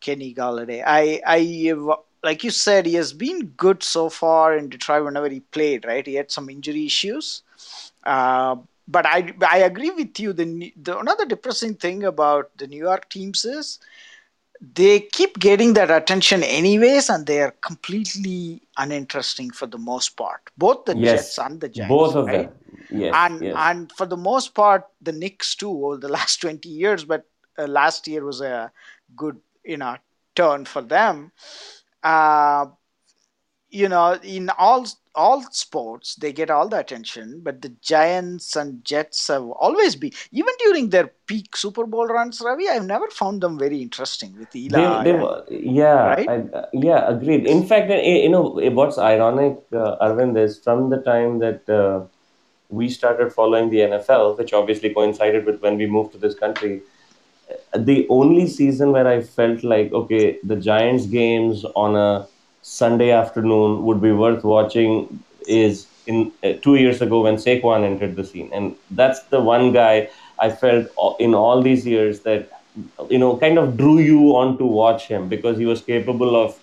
Kenny 0.00 0.34
Golladay. 0.34 0.82
I, 0.86 1.20
I, 1.26 1.74
like 2.22 2.44
you 2.44 2.50
said, 2.50 2.86
he 2.86 2.94
has 2.94 3.12
been 3.12 3.48
good 3.56 3.82
so 3.82 4.08
far 4.08 4.56
in 4.56 4.68
Detroit 4.68 5.04
whenever 5.04 5.28
he 5.28 5.40
played. 5.40 5.84
Right, 5.84 6.06
he 6.06 6.14
had 6.14 6.30
some 6.30 6.48
injury 6.50 6.86
issues, 6.86 7.42
uh, 8.04 8.56
but 8.88 9.06
I, 9.06 9.34
I 9.48 9.58
agree 9.58 9.90
with 9.90 10.18
you. 10.20 10.32
The, 10.32 10.72
the 10.76 10.98
another 10.98 11.26
depressing 11.26 11.74
thing 11.74 12.04
about 12.04 12.56
the 12.58 12.66
New 12.66 12.78
York 12.78 13.08
teams 13.08 13.44
is 13.44 13.78
they 14.60 15.00
keep 15.00 15.38
getting 15.38 15.74
that 15.74 15.90
attention 15.90 16.42
anyways, 16.42 17.08
and 17.08 17.26
they 17.26 17.40
are 17.40 17.52
completely 17.62 18.62
uninteresting 18.76 19.50
for 19.50 19.66
the 19.66 19.78
most 19.78 20.16
part. 20.16 20.40
Both 20.56 20.84
the 20.84 20.94
Jets 20.94 21.36
Yes, 21.36 21.38
and 21.38 21.60
the 21.60 21.68
Giants. 21.68 21.88
both 21.88 22.14
of 22.16 22.26
right? 22.26 22.32
them. 22.32 22.52
Yes, 22.90 23.14
And 23.14 23.40
yes. 23.40 23.56
and 23.56 23.92
for 23.92 24.06
the 24.06 24.16
most 24.16 24.54
part, 24.54 24.84
the 25.00 25.12
Knicks 25.12 25.54
too 25.54 25.70
over 25.70 25.96
the 25.96 26.08
last 26.18 26.40
twenty 26.40 26.68
years. 26.68 27.04
But 27.04 27.24
uh, 27.58 27.66
last 27.66 28.06
year 28.08 28.24
was 28.24 28.40
a 28.40 28.72
good, 29.16 29.40
you 29.64 29.76
know, 29.76 29.96
turn 30.34 30.64
for 30.64 30.82
them. 30.82 31.32
Uh, 32.02 32.66
you 33.70 33.88
know, 33.88 34.18
in 34.22 34.50
all 34.58 34.86
all 35.14 35.42
sports, 35.50 36.14
they 36.16 36.32
get 36.32 36.50
all 36.50 36.68
the 36.68 36.78
attention. 36.78 37.40
But 37.42 37.62
the 37.62 37.70
Giants 37.82 38.54
and 38.54 38.84
Jets 38.84 39.26
have 39.28 39.42
always 39.42 39.96
been, 39.96 40.12
even 40.30 40.54
during 40.60 40.90
their 40.90 41.10
peak 41.26 41.56
Super 41.56 41.84
Bowl 41.84 42.06
runs, 42.06 42.40
Ravi. 42.40 42.68
I've 42.68 42.86
never 42.86 43.08
found 43.08 43.40
them 43.40 43.58
very 43.58 43.82
interesting 43.82 44.38
with 44.38 44.50
They, 44.52 44.60
Eli 44.60 45.04
they, 45.04 45.10
and 45.10 45.22
were- 45.22 45.44
yeah, 45.50 46.06
right. 46.06 46.28
I, 46.28 46.64
yeah, 46.72 47.08
agreed. 47.08 47.46
In 47.46 47.66
fact, 47.66 47.90
eh, 47.90 48.22
you 48.22 48.28
know, 48.28 48.58
eh, 48.58 48.68
what's 48.68 48.98
ironic, 48.98 49.58
uh, 49.72 49.96
Arvind, 50.00 50.38
is 50.38 50.58
from 50.58 50.90
the 50.90 50.98
time 50.98 51.40
that 51.40 51.68
uh, 51.68 52.06
we 52.68 52.88
started 52.88 53.32
following 53.32 53.70
the 53.70 53.78
NFL, 53.78 54.38
which 54.38 54.52
obviously 54.52 54.94
coincided 54.94 55.44
with 55.44 55.60
when 55.60 55.76
we 55.76 55.86
moved 55.86 56.12
to 56.12 56.18
this 56.18 56.34
country, 56.34 56.82
the 57.76 58.06
only 58.08 58.46
season 58.46 58.92
where 58.92 59.06
I 59.08 59.22
felt 59.22 59.64
like, 59.64 59.92
okay, 59.92 60.38
the 60.44 60.56
Giants 60.56 61.06
games 61.06 61.64
on 61.74 61.96
a 61.96 62.28
Sunday 62.62 63.10
afternoon 63.10 63.82
would 63.84 64.00
be 64.00 64.12
worth 64.12 64.44
watching 64.44 65.22
is 65.46 65.86
in 66.06 66.32
uh, 66.44 66.52
two 66.62 66.76
years 66.76 67.00
ago 67.02 67.22
when 67.22 67.36
Saquon 67.36 67.84
entered 67.84 68.16
the 68.16 68.24
scene. 68.24 68.50
And 68.52 68.74
that's 68.90 69.22
the 69.24 69.40
one 69.40 69.72
guy 69.72 70.10
I 70.38 70.50
felt 70.50 70.88
in 71.18 71.34
all 71.34 71.62
these 71.62 71.86
years 71.86 72.20
that, 72.20 72.50
you 73.08 73.18
know, 73.18 73.36
kind 73.36 73.58
of 73.58 73.76
drew 73.76 73.98
you 73.98 74.36
on 74.36 74.58
to 74.58 74.64
watch 74.64 75.06
him 75.06 75.28
because 75.28 75.58
he 75.58 75.66
was 75.66 75.80
capable 75.82 76.36
of 76.36 76.58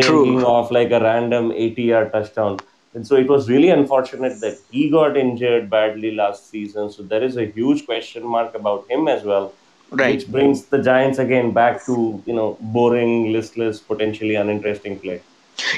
True. 0.00 0.22
bringing 0.22 0.44
off 0.44 0.70
like 0.70 0.90
a 0.90 1.00
random 1.00 1.52
80 1.52 1.82
yard 1.82 2.12
touchdown. 2.12 2.58
And 2.94 3.06
so 3.06 3.16
it 3.16 3.28
was 3.28 3.48
really 3.48 3.70
unfortunate 3.70 4.40
that 4.40 4.58
he 4.70 4.90
got 4.90 5.16
injured 5.16 5.70
badly 5.70 6.14
last 6.14 6.50
season. 6.50 6.90
So 6.90 7.02
there 7.02 7.22
is 7.22 7.36
a 7.36 7.46
huge 7.46 7.86
question 7.86 8.24
mark 8.26 8.54
about 8.54 8.90
him 8.90 9.08
as 9.08 9.24
well 9.24 9.54
Right. 9.90 10.16
which 10.16 10.28
brings 10.30 10.66
the 10.66 10.82
Giants 10.82 11.18
again 11.18 11.52
back 11.52 11.84
to 11.86 12.22
you 12.26 12.34
know 12.34 12.58
boring, 12.60 13.32
listless, 13.32 13.80
potentially 13.80 14.34
uninteresting 14.34 14.98
play. 15.00 15.22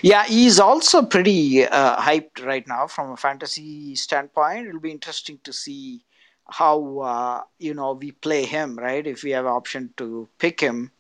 Yeah, 0.03 0.25
he's 0.25 0.59
also 0.61 1.03
pretty 1.03 1.65
uh, 1.67 1.97
hyped 1.97 2.45
right 2.45 2.67
now 2.67 2.87
from 2.87 3.13
a 3.13 3.17
fantasy 3.17 3.95
standpoint. 3.97 4.69
It'll 4.69 4.81
be 4.81 4.91
interesting 4.91 5.39
to 5.45 5.53
see 5.53 6.05
how 6.49 6.99
uh, 6.99 7.43
you 7.59 7.75
know 7.75 7.93
we 7.93 8.13
play 8.13 8.45
him, 8.45 8.77
right? 8.77 9.07
If 9.07 9.23
we 9.23 9.31
have 9.31 9.47
option 9.47 9.91
to 9.97 10.29
pick 10.39 10.61
him, 10.61 10.91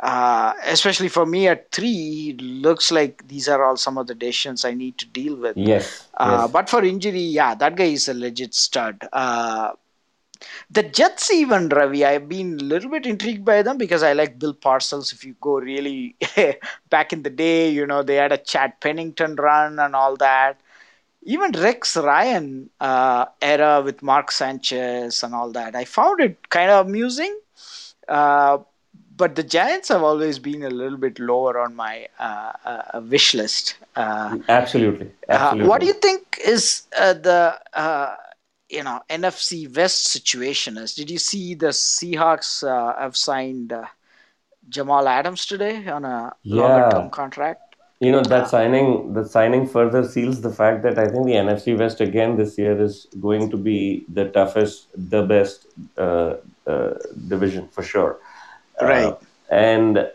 uh, 0.00 0.52
especially 0.64 1.08
for 1.08 1.26
me 1.26 1.48
at 1.48 1.70
three, 1.72 2.34
it 2.36 2.42
looks 2.42 2.90
like 2.90 3.26
these 3.28 3.48
are 3.48 3.64
all 3.64 3.76
some 3.76 3.98
of 3.98 4.06
the 4.06 4.14
decisions 4.14 4.64
I 4.64 4.74
need 4.74 4.98
to 4.98 5.06
deal 5.06 5.36
with. 5.36 5.56
Yes, 5.56 6.08
Uh, 6.14 6.40
yes, 6.42 6.52
but 6.52 6.68
for 6.68 6.84
injury, 6.84 7.20
yeah, 7.20 7.54
that 7.54 7.76
guy 7.76 7.84
is 7.84 8.08
a 8.08 8.14
legit 8.14 8.54
stud. 8.54 9.08
The 10.70 10.82
Jets, 10.82 11.30
even 11.32 11.68
Ravi, 11.68 12.04
I've 12.04 12.28
been 12.28 12.60
a 12.60 12.64
little 12.64 12.90
bit 12.90 13.06
intrigued 13.06 13.44
by 13.44 13.62
them 13.62 13.78
because 13.78 14.02
I 14.02 14.12
like 14.12 14.38
Bill 14.38 14.54
Parcells. 14.54 15.12
If 15.12 15.24
you 15.24 15.34
go 15.40 15.58
really 15.58 16.16
back 16.90 17.12
in 17.12 17.22
the 17.22 17.30
day, 17.30 17.68
you 17.70 17.86
know, 17.86 18.02
they 18.02 18.16
had 18.16 18.32
a 18.32 18.38
Chad 18.38 18.80
Pennington 18.80 19.36
run 19.36 19.78
and 19.78 19.94
all 19.94 20.16
that. 20.16 20.60
Even 21.24 21.52
Rex 21.52 21.96
Ryan 21.96 22.70
uh, 22.80 23.26
era 23.42 23.82
with 23.84 24.02
Mark 24.02 24.30
Sanchez 24.30 25.22
and 25.22 25.34
all 25.34 25.50
that. 25.52 25.74
I 25.74 25.84
found 25.84 26.20
it 26.20 26.48
kind 26.48 26.70
of 26.70 26.86
amusing. 26.86 27.38
Uh, 28.06 28.58
but 29.18 29.34
the 29.34 29.42
Giants 29.42 29.88
have 29.88 30.02
always 30.02 30.38
been 30.38 30.62
a 30.62 30.70
little 30.70 30.96
bit 30.96 31.18
lower 31.18 31.58
on 31.58 31.74
my 31.74 32.06
uh, 32.20 32.52
uh, 32.64 33.00
wish 33.02 33.34
list. 33.34 33.76
Uh, 33.96 34.38
absolutely, 34.48 35.10
uh, 35.28 35.56
what 35.56 35.80
do 35.80 35.86
you 35.86 35.92
think 35.92 36.38
is 36.42 36.82
uh, 36.98 37.12
the 37.12 37.60
uh, 37.74 38.14
you 38.68 38.82
know 38.82 39.00
NFC 39.08 39.74
West 39.74 40.08
situation 40.08 40.76
is? 40.76 40.94
Did 40.94 41.10
you 41.10 41.18
see 41.18 41.54
the 41.54 41.68
Seahawks 41.68 42.66
uh, 42.66 42.98
have 42.98 43.16
signed 43.16 43.72
uh, 43.72 43.86
Jamal 44.68 45.08
Adams 45.08 45.46
today 45.46 45.86
on 45.88 46.04
a 46.04 46.34
longer 46.44 46.90
term 46.90 47.10
contract? 47.10 47.76
You 48.00 48.12
know 48.12 48.22
that 48.22 48.48
signing, 48.48 49.12
the 49.12 49.24
signing 49.24 49.66
further 49.66 50.06
seals 50.06 50.40
the 50.40 50.52
fact 50.52 50.82
that 50.82 50.98
I 50.98 51.08
think 51.08 51.26
the 51.26 51.32
NFC 51.32 51.76
West 51.76 52.00
again 52.00 52.36
this 52.36 52.56
year 52.56 52.80
is 52.80 53.08
going 53.20 53.50
to 53.50 53.56
be 53.56 54.04
the 54.08 54.26
toughest, 54.26 54.86
the 54.94 55.22
best 55.22 55.66
uh, 55.96 56.34
uh, 56.66 56.94
division 57.26 57.68
for 57.68 57.82
sure. 57.82 58.18
Uh, 58.80 58.86
right. 58.86 59.16
and 59.50 60.08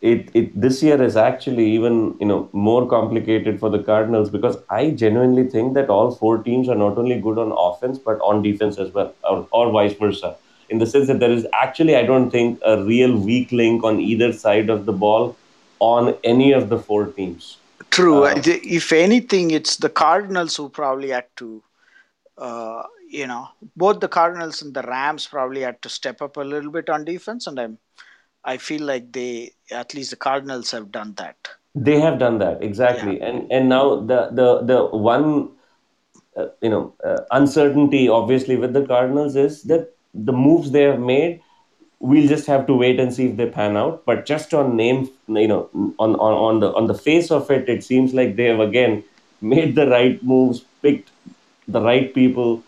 it, 0.00 0.30
it 0.34 0.60
this 0.60 0.82
year 0.82 1.02
is 1.02 1.16
actually 1.16 1.66
even 1.70 2.16
you 2.20 2.26
know 2.26 2.48
more 2.52 2.88
complicated 2.88 3.60
for 3.60 3.70
the 3.70 3.82
Cardinals 3.82 4.30
because 4.30 4.56
I 4.70 4.90
genuinely 4.90 5.48
think 5.48 5.74
that 5.74 5.90
all 5.90 6.10
four 6.14 6.42
teams 6.42 6.68
are 6.68 6.74
not 6.74 6.96
only 6.96 7.20
good 7.20 7.38
on 7.38 7.52
offense 7.52 7.98
but 7.98 8.20
on 8.20 8.42
defense 8.42 8.78
as 8.78 8.92
well, 8.92 9.14
or, 9.24 9.46
or 9.52 9.70
vice 9.70 9.94
versa. 9.94 10.36
In 10.68 10.78
the 10.78 10.86
sense 10.86 11.08
that 11.08 11.18
there 11.18 11.32
is 11.32 11.46
actually, 11.52 11.96
I 11.96 12.04
don't 12.04 12.30
think, 12.30 12.60
a 12.64 12.82
real 12.84 13.16
weak 13.18 13.50
link 13.50 13.82
on 13.82 13.98
either 14.00 14.32
side 14.32 14.70
of 14.70 14.86
the 14.86 14.92
ball 14.92 15.36
on 15.80 16.14
any 16.22 16.52
of 16.52 16.68
the 16.68 16.78
four 16.78 17.06
teams. 17.06 17.56
True. 17.90 18.24
Uh, 18.24 18.40
If 18.44 18.92
anything, 18.92 19.50
it's 19.50 19.76
the 19.78 19.88
Cardinals 19.88 20.54
who 20.54 20.68
probably 20.68 21.08
had 21.08 21.26
to, 21.36 21.62
uh, 22.38 22.84
you 23.08 23.26
know, 23.26 23.48
both 23.76 23.98
the 23.98 24.06
Cardinals 24.06 24.62
and 24.62 24.72
the 24.72 24.82
Rams 24.82 25.26
probably 25.26 25.62
had 25.62 25.82
to 25.82 25.88
step 25.88 26.22
up 26.22 26.36
a 26.36 26.42
little 26.42 26.70
bit 26.70 26.88
on 26.88 27.04
defense, 27.04 27.48
and 27.48 27.58
I'm, 27.58 27.78
I 28.44 28.56
feel 28.56 28.82
like 28.82 29.12
they, 29.12 29.52
at 29.70 29.94
least 29.94 30.10
the 30.10 30.16
Cardinals 30.16 30.70
have 30.72 30.90
done 30.90 31.14
that. 31.16 31.36
they 31.74 32.00
have 32.00 32.18
done 32.18 32.38
that 32.38 32.60
Yeah. 32.60 32.66
exactly, 32.68 33.20
and 33.20 33.50
and 33.56 33.68
now 33.68 33.82
the 34.10 34.16
the 34.38 34.46
the 34.70 34.78
one 35.08 35.26
uh, 36.36 36.46
you 36.62 36.70
know 36.70 36.94
uh, 37.04 37.20
uncertainty 37.32 38.08
obviously 38.08 38.56
with 38.56 38.72
the 38.72 38.84
Cardinals 38.86 39.36
is 39.36 39.62
that 39.64 39.94
the 40.14 40.32
moves 40.32 40.70
they 40.72 40.82
have 40.82 41.00
made 41.00 41.40
we'll 42.00 42.28
just 42.28 42.46
have 42.46 42.66
to 42.66 42.74
wait 42.74 43.00
and 43.00 43.12
see 43.14 43.26
if 43.26 43.36
they 43.36 43.46
pan 43.46 43.76
out 43.76 44.04
but 44.06 44.24
just 44.26 44.54
on 44.54 44.76
name 44.76 45.08
you 45.28 45.48
know 45.48 45.60
on 45.98 46.14
on, 46.16 46.34
on 46.48 46.60
the 46.60 46.72
on 46.74 46.86
the 46.86 46.94
face 46.94 47.30
of 47.30 47.50
it 47.50 47.68
it 47.68 47.84
seems 47.84 48.14
like 48.14 48.36
they 48.36 48.46
have 48.52 48.60
again 48.60 49.02
made 49.40 49.74
the 49.76 49.86
right 49.88 50.22
moves 50.22 50.62
picked 50.82 51.10
the 51.68 51.80
right 51.80 52.14
people 52.14 52.62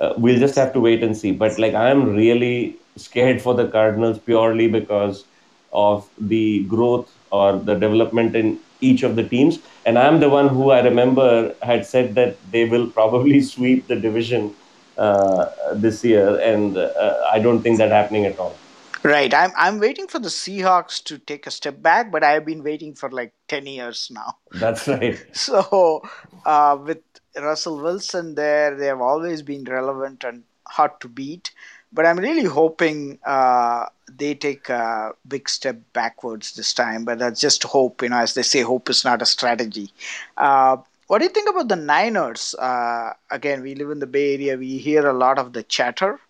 uh, 0.00 0.14
we'll 0.16 0.38
just 0.38 0.54
have 0.54 0.72
to 0.72 0.80
wait 0.80 1.02
and 1.02 1.16
see 1.16 1.32
but 1.32 1.58
like 1.58 1.74
i'm 1.74 2.14
really 2.14 2.76
scared 2.96 3.40
for 3.42 3.54
the 3.54 3.68
cardinals 3.68 4.18
purely 4.18 4.68
because 4.68 5.26
of 5.72 6.08
the 6.18 6.64
growth 6.66 7.10
or 7.30 7.58
the 7.58 7.74
development 7.74 8.34
in 8.36 8.60
each 8.80 9.02
of 9.02 9.16
the 9.16 9.26
teams 9.28 9.58
and 9.84 9.98
i'm 9.98 10.20
the 10.20 10.28
one 10.28 10.48
who 10.48 10.70
i 10.70 10.80
remember 10.80 11.54
had 11.62 11.84
said 11.86 12.14
that 12.14 12.38
they 12.50 12.64
will 12.64 12.90
probably 12.90 13.40
sweep 13.52 13.86
the 13.88 13.96
division 13.96 14.54
uh, 14.96 15.46
this 15.74 16.02
year 16.04 16.38
and 16.40 16.76
uh, 16.76 17.14
i 17.32 17.38
don't 17.38 17.62
think 17.62 17.78
that 17.78 17.90
happening 17.90 18.24
at 18.26 18.38
all 18.38 18.62
Right. 19.02 19.32
I'm 19.32 19.52
I'm 19.56 19.78
waiting 19.78 20.08
for 20.08 20.18
the 20.18 20.28
Seahawks 20.28 21.02
to 21.04 21.18
take 21.18 21.46
a 21.46 21.50
step 21.52 21.80
back, 21.80 22.10
but 22.10 22.24
I 22.24 22.32
have 22.32 22.44
been 22.44 22.64
waiting 22.64 22.94
for 22.94 23.08
like 23.08 23.32
ten 23.46 23.66
years 23.66 24.08
now. 24.10 24.38
That's 24.52 24.88
right. 24.88 25.18
So 25.32 26.02
uh, 26.44 26.76
with 26.82 27.02
Russell 27.36 27.80
Wilson 27.80 28.34
there, 28.34 28.74
they 28.74 28.86
have 28.86 29.00
always 29.00 29.42
been 29.42 29.64
relevant 29.64 30.24
and 30.24 30.42
hard 30.66 31.00
to 31.02 31.08
beat. 31.08 31.52
But 31.92 32.06
I'm 32.06 32.18
really 32.18 32.44
hoping 32.44 33.18
uh, 33.24 33.86
they 34.10 34.34
take 34.34 34.68
a 34.68 35.12
big 35.26 35.48
step 35.48 35.78
backwards 35.92 36.54
this 36.54 36.74
time. 36.74 37.04
But 37.04 37.18
that's 37.18 37.40
just 37.40 37.62
hope, 37.64 38.02
you 38.02 38.08
know. 38.08 38.18
As 38.18 38.34
they 38.34 38.42
say, 38.42 38.60
hope 38.62 38.90
is 38.90 39.04
not 39.04 39.22
a 39.22 39.26
strategy. 39.26 39.90
Uh, 40.36 40.78
what 41.06 41.18
do 41.18 41.24
you 41.24 41.30
think 41.30 41.48
about 41.48 41.68
the 41.68 41.76
Niners? 41.76 42.54
Uh, 42.58 43.12
again, 43.30 43.62
we 43.62 43.74
live 43.74 43.90
in 43.90 44.00
the 44.00 44.06
Bay 44.06 44.34
Area. 44.34 44.56
We 44.56 44.78
hear 44.78 45.06
a 45.06 45.12
lot 45.12 45.38
of 45.38 45.52
the 45.52 45.62
chatter 45.62 46.20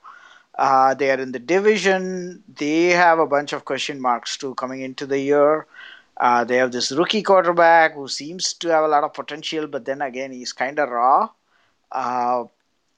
uh, 0.59 0.95
they 0.95 1.11
are 1.11 1.21
in 1.21 1.33
the 1.33 1.39
division. 1.39 2.43
They 2.49 2.87
have 2.89 3.19
a 3.19 3.27
bunch 3.27 3.53
of 3.53 3.65
question 3.65 4.01
marks 4.01 4.37
too 4.37 4.55
coming 4.55 4.81
into 4.81 5.07
the 5.07 5.19
year. 5.19 5.67
Uh, 6.17 6.45
they 6.45 6.57
have 6.57 6.73
this 6.73 6.93
rookie 6.93 7.23
quarterback 7.23 7.95
who 7.95 8.09
seems 8.09 8.55
to 8.55 8.69
have 8.69 8.85
a 8.85 8.89
lot 8.89 9.05
of 9.05 9.13
potential, 9.13 9.67
but 9.67 9.85
then 9.85 10.01
again, 10.01 10.33
he's 10.33 10.53
kind 10.53 10.79
of 10.79 10.89
raw. 10.89 11.29
Uh, 11.93 12.45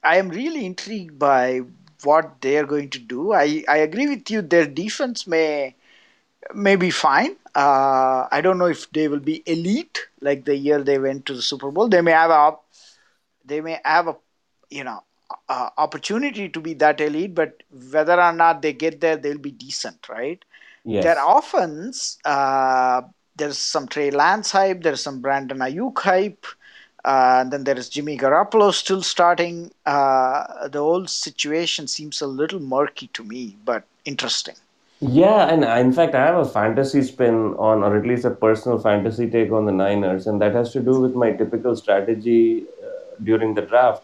I 0.03 0.17
am 0.17 0.29
really 0.29 0.65
intrigued 0.65 1.19
by 1.19 1.61
what 2.03 2.41
they 2.41 2.57
are 2.57 2.65
going 2.65 2.89
to 2.89 2.99
do. 2.99 3.33
I, 3.33 3.63
I 3.67 3.77
agree 3.77 4.07
with 4.07 4.29
you. 4.29 4.41
Their 4.41 4.65
defense 4.67 5.27
may 5.27 5.75
may 6.53 6.75
be 6.75 6.89
fine. 6.91 7.35
Uh, 7.55 8.27
I 8.31 8.41
don't 8.41 8.57
know 8.57 8.67
if 8.67 8.89
they 8.91 9.07
will 9.07 9.19
be 9.19 9.43
elite 9.45 10.07
like 10.21 10.45
the 10.45 10.55
year 10.55 10.81
they 10.83 10.97
went 10.99 11.25
to 11.27 11.33
the 11.33 11.41
Super 11.41 11.71
Bowl. 11.71 11.87
They 11.89 12.01
may 12.01 12.11
have 12.11 12.31
a 12.31 12.55
they 13.45 13.61
may 13.61 13.79
have 13.83 14.07
a 14.07 14.15
you 14.69 14.83
know 14.83 15.03
uh, 15.49 15.69
opportunity 15.77 16.49
to 16.49 16.59
be 16.59 16.73
that 16.75 16.99
elite, 17.01 17.35
but 17.35 17.63
whether 17.91 18.19
or 18.21 18.33
not 18.33 18.61
they 18.61 18.73
get 18.73 19.01
there, 19.01 19.17
they'll 19.17 19.37
be 19.37 19.51
decent, 19.51 20.07
right? 20.09 20.43
Their 20.93 21.17
Yes. 21.17 21.25
offense, 21.25 22.17
uh, 22.25 23.01
there's 23.35 23.57
some 23.57 23.87
Trey 23.87 24.11
Lance 24.11 24.51
hype, 24.51 24.81
there's 24.83 25.01
some 25.01 25.21
Brandon 25.21 25.59
Aiyuk 25.59 25.99
hype, 25.99 26.45
uh, 27.05 27.37
and 27.41 27.51
then 27.53 27.63
there 27.63 27.77
is 27.77 27.89
Jimmy 27.89 28.17
Garoppolo 28.17 28.73
still 28.73 29.01
starting. 29.01 29.71
Uh, 29.85 30.67
the 30.67 30.79
whole 30.79 31.07
situation 31.07 31.87
seems 31.87 32.21
a 32.21 32.27
little 32.27 32.59
murky 32.59 33.07
to 33.13 33.23
me, 33.23 33.57
but 33.65 33.83
interesting. 34.05 34.55
Yeah, 35.01 35.47
and 35.47 35.63
in 35.63 35.93
fact, 35.93 36.13
I 36.13 36.25
have 36.25 36.35
a 36.35 36.45
fantasy 36.45 37.01
spin 37.03 37.55
on, 37.57 37.83
or 37.83 37.95
at 37.97 38.05
least 38.05 38.25
a 38.25 38.31
personal 38.31 38.79
fantasy 38.79 39.29
take 39.29 39.49
on 39.51 39.65
the 39.65 39.71
Niners, 39.71 40.27
and 40.27 40.41
that 40.41 40.53
has 40.53 40.73
to 40.73 40.81
do 40.81 40.99
with 40.99 41.15
my 41.15 41.31
typical 41.31 41.73
strategy 41.77 42.65
uh, 42.83 43.15
during 43.23 43.53
the 43.53 43.61
draft. 43.61 44.03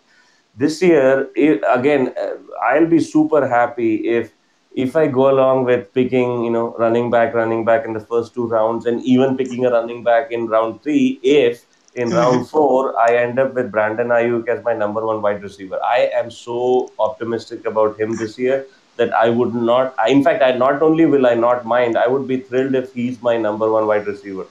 This 0.55 0.81
year, 0.81 1.27
i 1.35 1.59
again, 1.73 2.13
uh, 2.17 2.35
I'll 2.63 2.85
be 2.85 3.01
super 3.01 3.45
happy 3.45 4.07
if 4.07 4.31
if 4.73 4.95
I 4.95 5.07
go 5.07 5.29
along 5.29 5.65
with 5.65 5.93
picking, 5.93 6.43
you 6.45 6.51
know, 6.51 6.75
running 6.77 7.09
back, 7.09 7.33
running 7.33 7.65
back 7.65 7.85
in 7.85 7.93
the 7.93 7.99
first 7.99 8.33
two 8.33 8.47
rounds, 8.47 8.85
and 8.85 9.03
even 9.03 9.35
picking 9.35 9.65
a 9.65 9.71
running 9.71 10.01
back 10.01 10.31
in 10.31 10.47
round 10.47 10.81
three, 10.81 11.19
if 11.23 11.65
in 11.95 12.09
round 12.19 12.49
four 12.49 12.97
I 12.99 13.15
end 13.17 13.39
up 13.39 13.53
with 13.53 13.71
Brandon 13.71 14.07
Aiyuk 14.07 14.47
as 14.47 14.63
my 14.63 14.73
number 14.73 15.05
one 15.05 15.21
wide 15.21 15.41
receiver. 15.41 15.79
I 15.83 16.09
am 16.13 16.29
so 16.31 16.91
optimistic 16.99 17.65
about 17.65 17.99
him 17.99 18.15
this 18.15 18.37
year 18.37 18.65
that 18.97 19.13
I 19.13 19.29
would 19.29 19.53
not. 19.53 19.93
I, 19.97 20.09
in 20.09 20.23
fact, 20.23 20.41
I 20.41 20.51
not 20.51 20.81
only 20.81 21.05
will 21.05 21.25
I 21.27 21.33
not 21.35 21.65
mind, 21.65 21.97
I 21.97 22.07
would 22.07 22.27
be 22.27 22.39
thrilled 22.39 22.75
if 22.75 22.93
he's 22.93 23.21
my 23.21 23.37
number 23.37 23.69
one 23.69 23.87
wide 23.87 24.07
receiver. 24.07 24.45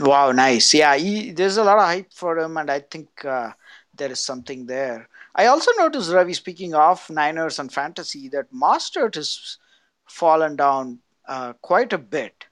Wow, 0.00 0.32
nice. 0.32 0.74
Yeah, 0.74 0.96
he, 0.96 1.30
there's 1.30 1.56
a 1.56 1.64
lot 1.64 1.78
of 1.78 1.84
hype 1.84 2.12
for 2.12 2.38
him, 2.38 2.56
and 2.56 2.70
I 2.70 2.80
think 2.80 3.24
uh, 3.24 3.52
there 3.94 4.10
is 4.10 4.20
something 4.20 4.66
there. 4.66 5.08
I 5.34 5.46
also 5.46 5.70
noticed, 5.78 6.12
Ravi, 6.12 6.34
speaking 6.34 6.74
of 6.74 7.08
Niners 7.08 7.58
and 7.58 7.72
fantasy, 7.72 8.28
that 8.30 8.52
Mostert 8.52 9.14
has 9.14 9.58
fallen 10.06 10.56
down 10.56 10.98
uh, 11.26 11.54
quite 11.54 11.92
a 11.92 11.98
bit. 11.98 12.44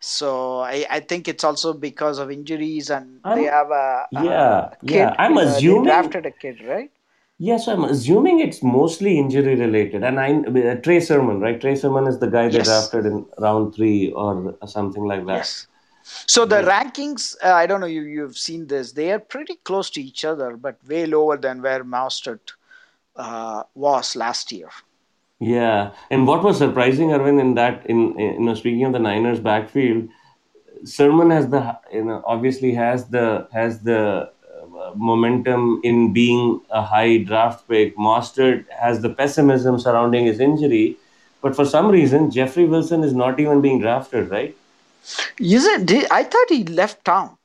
So 0.00 0.60
I, 0.60 0.86
I 0.90 1.00
think 1.00 1.28
it's 1.28 1.44
also 1.44 1.72
because 1.72 2.18
of 2.18 2.30
injuries, 2.30 2.90
and 2.90 3.22
they 3.32 3.42
I'm 3.42 3.44
have 3.44 3.70
a, 3.70 4.08
a, 4.14 4.20
yeah, 4.20 4.70
a 4.70 4.76
yeah. 4.82 5.14
I'm 5.18 5.36
Uh, 5.42 5.60
they 5.60 5.78
assuming 5.78 5.80
drafted 5.80 6.26
a 6.26 6.30
kid, 6.30 6.62
right? 6.64 6.90
Yes, 7.38 7.66
I'm 7.68 7.84
assuming 7.84 8.40
it's 8.40 8.62
mostly 8.62 9.18
injury 9.18 9.54
related. 9.56 10.02
And 10.04 10.18
I, 10.20 10.34
uh, 10.40 10.74
Trey 10.76 11.00
Sermon, 11.00 11.40
right? 11.40 11.60
Trey 11.60 11.74
Sermon 11.74 12.06
is 12.06 12.18
the 12.18 12.28
guy 12.28 12.48
they 12.48 12.60
Yes, 12.60 12.62
drafted 12.62 13.06
in 13.06 13.26
round 13.38 13.74
three 13.74 14.10
or 14.12 14.56
something 14.66 15.04
like 15.04 15.26
that. 15.26 15.54
yes. 15.54 15.66
So 16.26 16.46
the 16.46 16.56
Yes. 16.56 16.62
rankings, 16.62 17.36
uh, 17.44 17.52
I 17.52 17.66
don't 17.66 17.80
know, 17.80 17.86
you 17.86 18.02
you've 18.02 18.38
seen 18.38 18.66
this. 18.66 18.92
They 18.92 19.12
are 19.12 19.18
pretty 19.20 19.56
close 19.56 19.90
to 19.90 20.02
each 20.02 20.24
other, 20.24 20.56
but 20.56 20.78
way 20.86 21.06
lower 21.06 21.36
than 21.36 21.62
where 21.62 21.84
Mostert 21.84 22.52
uh, 23.16 23.64
was 23.74 24.16
last 24.16 24.52
year. 24.52 24.70
Yeah. 25.38 25.92
And 26.10 26.26
what 26.26 26.42
was 26.42 26.58
surprising, 26.58 27.08
Arvind, 27.08 27.40
in 27.40 27.54
that, 27.54 27.84
in, 27.86 28.18
in 28.18 28.34
you 28.34 28.40
know, 28.40 28.54
speaking 28.54 28.84
of 28.84 28.92
the 28.92 28.98
Niners 28.98 29.40
backfield, 29.40 30.08
Sermon 30.84 31.30
has 31.30 31.48
the 31.48 31.78
you 31.92 32.04
know 32.04 32.22
obviously 32.26 32.74
has 32.74 33.08
the 33.08 33.48
has 33.52 33.80
the 33.80 34.30
uh, 34.78 34.92
momentum 34.94 35.80
in 35.82 36.12
being 36.12 36.60
a 36.70 36.82
high 36.82 37.18
draft 37.18 37.66
pick. 37.68 37.96
Mostert 37.96 38.66
has 38.70 39.00
the 39.00 39.10
pessimism 39.10 39.78
surrounding 39.78 40.26
his 40.26 40.40
injury, 40.40 40.96
but 41.40 41.56
for 41.56 41.64
some 41.64 41.88
reason 41.88 42.30
Jeffrey 42.30 42.66
Wilson 42.66 43.04
is 43.04 43.14
not 43.14 43.40
even 43.40 43.60
being 43.60 43.80
drafted, 43.80 44.30
right? 44.30 44.56
Isn't 45.38 45.86
did, 45.86 46.06
I 46.10 46.24
thought 46.24 46.46
he 46.48 46.64
left 46.64 47.04
town. 47.04 47.36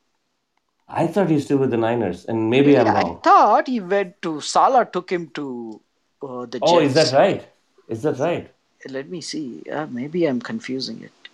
I 0.88 1.08
thought 1.08 1.30
he's 1.30 1.46
still 1.46 1.58
with 1.58 1.72
the 1.72 1.78
Niners, 1.78 2.26
and 2.26 2.50
maybe 2.50 2.76
Really, 2.76 2.80
I'm 2.80 2.94
wrong. 2.96 3.18
I 3.18 3.20
thought 3.22 3.68
he 3.68 3.80
went 3.80 4.22
to 4.24 4.42
Salah 4.42 4.86
took 4.92 5.10
him 5.10 5.30
to 5.36 5.82
uh, 6.22 6.46
the 6.48 6.60
Oh, 6.62 6.80
is 6.80 6.94
that 6.96 7.14
right? 7.14 7.48
Is 7.92 8.02
that 8.04 8.20
right? 8.20 8.56
Let 8.90 9.10
me 9.10 9.22
see. 9.22 9.64
Uh, 9.72 9.88
maybe 9.88 10.26
I'm 10.26 10.42
confusing 10.42 11.02
it. 11.04 11.30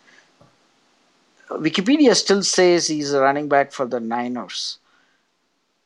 Wikipedia 1.50 2.16
still 2.16 2.42
says 2.44 2.88
he's 2.88 3.14
a 3.14 3.22
running 3.22 3.50
back 3.50 3.72
for 3.74 3.86
the 3.86 4.00
Niners. 4.00 4.80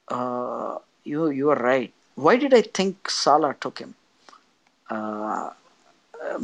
Uh, 0.09 0.77
you 1.03 1.29
you 1.29 1.49
are 1.49 1.55
right. 1.57 1.93
Why 2.15 2.35
did 2.37 2.53
I 2.53 2.61
think 2.61 3.09
Salah 3.09 3.55
took 3.59 3.79
him? 3.79 3.95
Uh, 4.89 5.51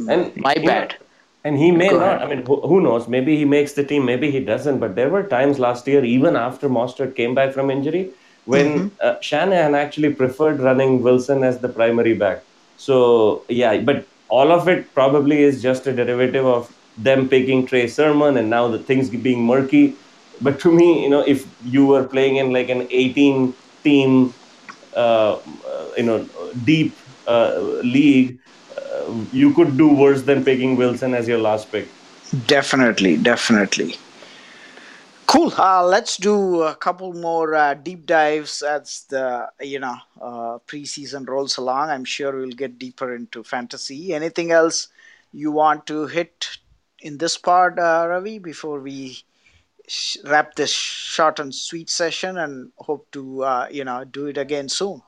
And 0.08 0.32
my 0.36 0.54
know, 0.56 0.62
bad. 0.64 0.96
and 1.44 1.58
he 1.58 1.70
may 1.70 1.92
Go 1.92 1.98
not. 1.98 2.20
ahead. 2.20 2.22
I 2.22 2.26
mean, 2.28 2.44
who, 2.46 2.60
who 2.62 2.80
knows? 2.80 3.08
Maybe 3.08 3.36
he 3.36 3.44
makes 3.44 3.72
the 3.72 3.84
team, 3.84 4.04
maybe 4.04 4.30
he 4.30 4.40
doesn't. 4.40 4.78
But 4.78 4.94
there 4.96 5.10
were 5.10 5.22
times 5.24 5.58
last 5.58 5.86
year, 5.86 6.04
even 6.04 6.36
after 6.36 6.68
Mostert 6.68 7.16
came 7.16 7.34
back 7.34 7.52
from 7.52 7.70
injury, 7.70 8.12
when 8.44 8.68
hmm 8.74 8.88
uh, 9.02 9.16
Shanahan 9.20 9.74
actually 9.74 10.14
preferred 10.14 10.60
running 10.60 11.02
Wilson 11.02 11.44
as 11.44 11.60
the 11.60 11.68
primary 11.68 12.14
back. 12.14 12.44
So 12.76 13.44
yeah, 13.48 13.78
but 13.80 14.06
all 14.28 14.52
of 14.52 14.68
it 14.68 14.92
probably 14.94 15.42
is 15.42 15.62
just 15.62 15.86
a 15.86 15.92
derivative 15.92 16.46
of 16.46 16.74
them 16.96 17.28
picking 17.28 17.66
Trey 17.66 17.86
Sermon, 17.86 18.36
and 18.36 18.50
now 18.50 18.68
the 18.68 18.78
things 18.78 19.10
being 19.10 19.44
murky. 19.44 19.94
but 20.40 20.60
to 20.60 20.70
me, 20.70 21.02
you 21.02 21.10
know, 21.10 21.20
if 21.26 21.46
you 21.64 21.84
were 21.84 22.04
playing 22.04 22.36
in 22.36 22.52
like 22.52 22.68
an 22.68 22.86
18 22.90 23.54
team, 23.82 24.32
uh, 24.94 25.38
you 25.96 26.04
know, 26.04 26.18
deep 26.64 26.94
uh, 27.26 27.58
league, 27.82 28.38
uh, 28.76 29.14
you 29.32 29.52
could 29.54 29.76
do 29.76 29.88
worse 30.02 30.22
than 30.22 30.44
picking 30.44 30.76
Wilson 30.76 31.14
as 31.14 31.26
your 31.26 31.38
last 31.38 31.72
pick. 31.72 31.88
Definitely, 32.46 33.16
definitely. 33.16 33.96
Cool. 35.28 35.52
Uh, 35.58 35.84
let's 35.84 36.16
do 36.16 36.62
a 36.62 36.74
couple 36.74 37.12
more 37.12 37.54
uh, 37.54 37.74
deep 37.74 38.06
dives 38.06 38.62
as 38.62 39.04
the 39.10 39.46
you 39.60 39.78
know 39.78 39.96
uh, 40.18 40.58
preseason 40.66 41.28
rolls 41.28 41.58
along. 41.58 41.90
I'm 41.90 42.06
sure 42.06 42.34
we'll 42.34 42.56
get 42.62 42.78
deeper 42.78 43.14
into 43.14 43.44
fantasy. 43.44 44.14
Anything 44.14 44.52
else 44.52 44.88
you 45.34 45.52
want 45.52 45.86
to 45.88 46.06
hit 46.06 46.48
in 47.00 47.18
this 47.18 47.36
part, 47.36 47.78
uh, 47.78 48.06
Ravi, 48.08 48.38
before 48.38 48.80
we 48.80 49.18
sh- 49.86 50.16
wrap 50.24 50.54
this 50.54 50.70
short 50.70 51.38
and 51.40 51.54
sweet 51.54 51.90
session, 51.90 52.38
and 52.38 52.72
hope 52.78 53.06
to 53.12 53.44
uh, 53.44 53.68
you 53.70 53.84
know 53.84 54.04
do 54.04 54.28
it 54.28 54.38
again 54.38 54.70
soon. 54.70 55.02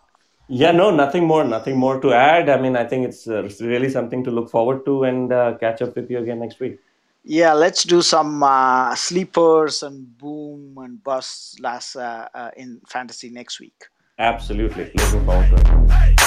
Yeah, 0.49 0.73
no, 0.73 0.91
nothing 0.91 1.25
more, 1.25 1.45
nothing 1.45 1.79
more 1.79 1.99
to 1.99 2.13
add. 2.13 2.51
I 2.51 2.61
mean, 2.61 2.77
I 2.77 2.85
think 2.85 3.09
it's 3.09 3.27
uh, 3.27 3.49
really 3.63 3.89
something 3.89 4.23
to 4.25 4.31
look 4.31 4.51
forward 4.51 4.85
to 4.85 5.05
and 5.05 5.33
uh, 5.33 5.57
catch 5.59 5.81
up 5.81 5.97
with 5.97 6.11
you 6.11 6.19
again 6.19 6.41
next 6.41 6.61
week. 6.61 6.79
Yeah, 7.23 7.53
let's 7.53 7.85
do 7.85 8.01
some 8.03 8.43
uh, 8.43 8.95
sleepers 8.95 9.83
and 9.83 10.17
boom 10.19 10.77
and 10.79 11.03
bust 11.03 11.61
last 11.61 11.97
uh, 11.97 12.29
uh, 12.35 12.51
in 12.57 12.81
fantasy 12.89 13.31
next 13.31 13.61
week. 13.61 13.85
Absolutely, 14.19 14.91
it. 14.95 16.20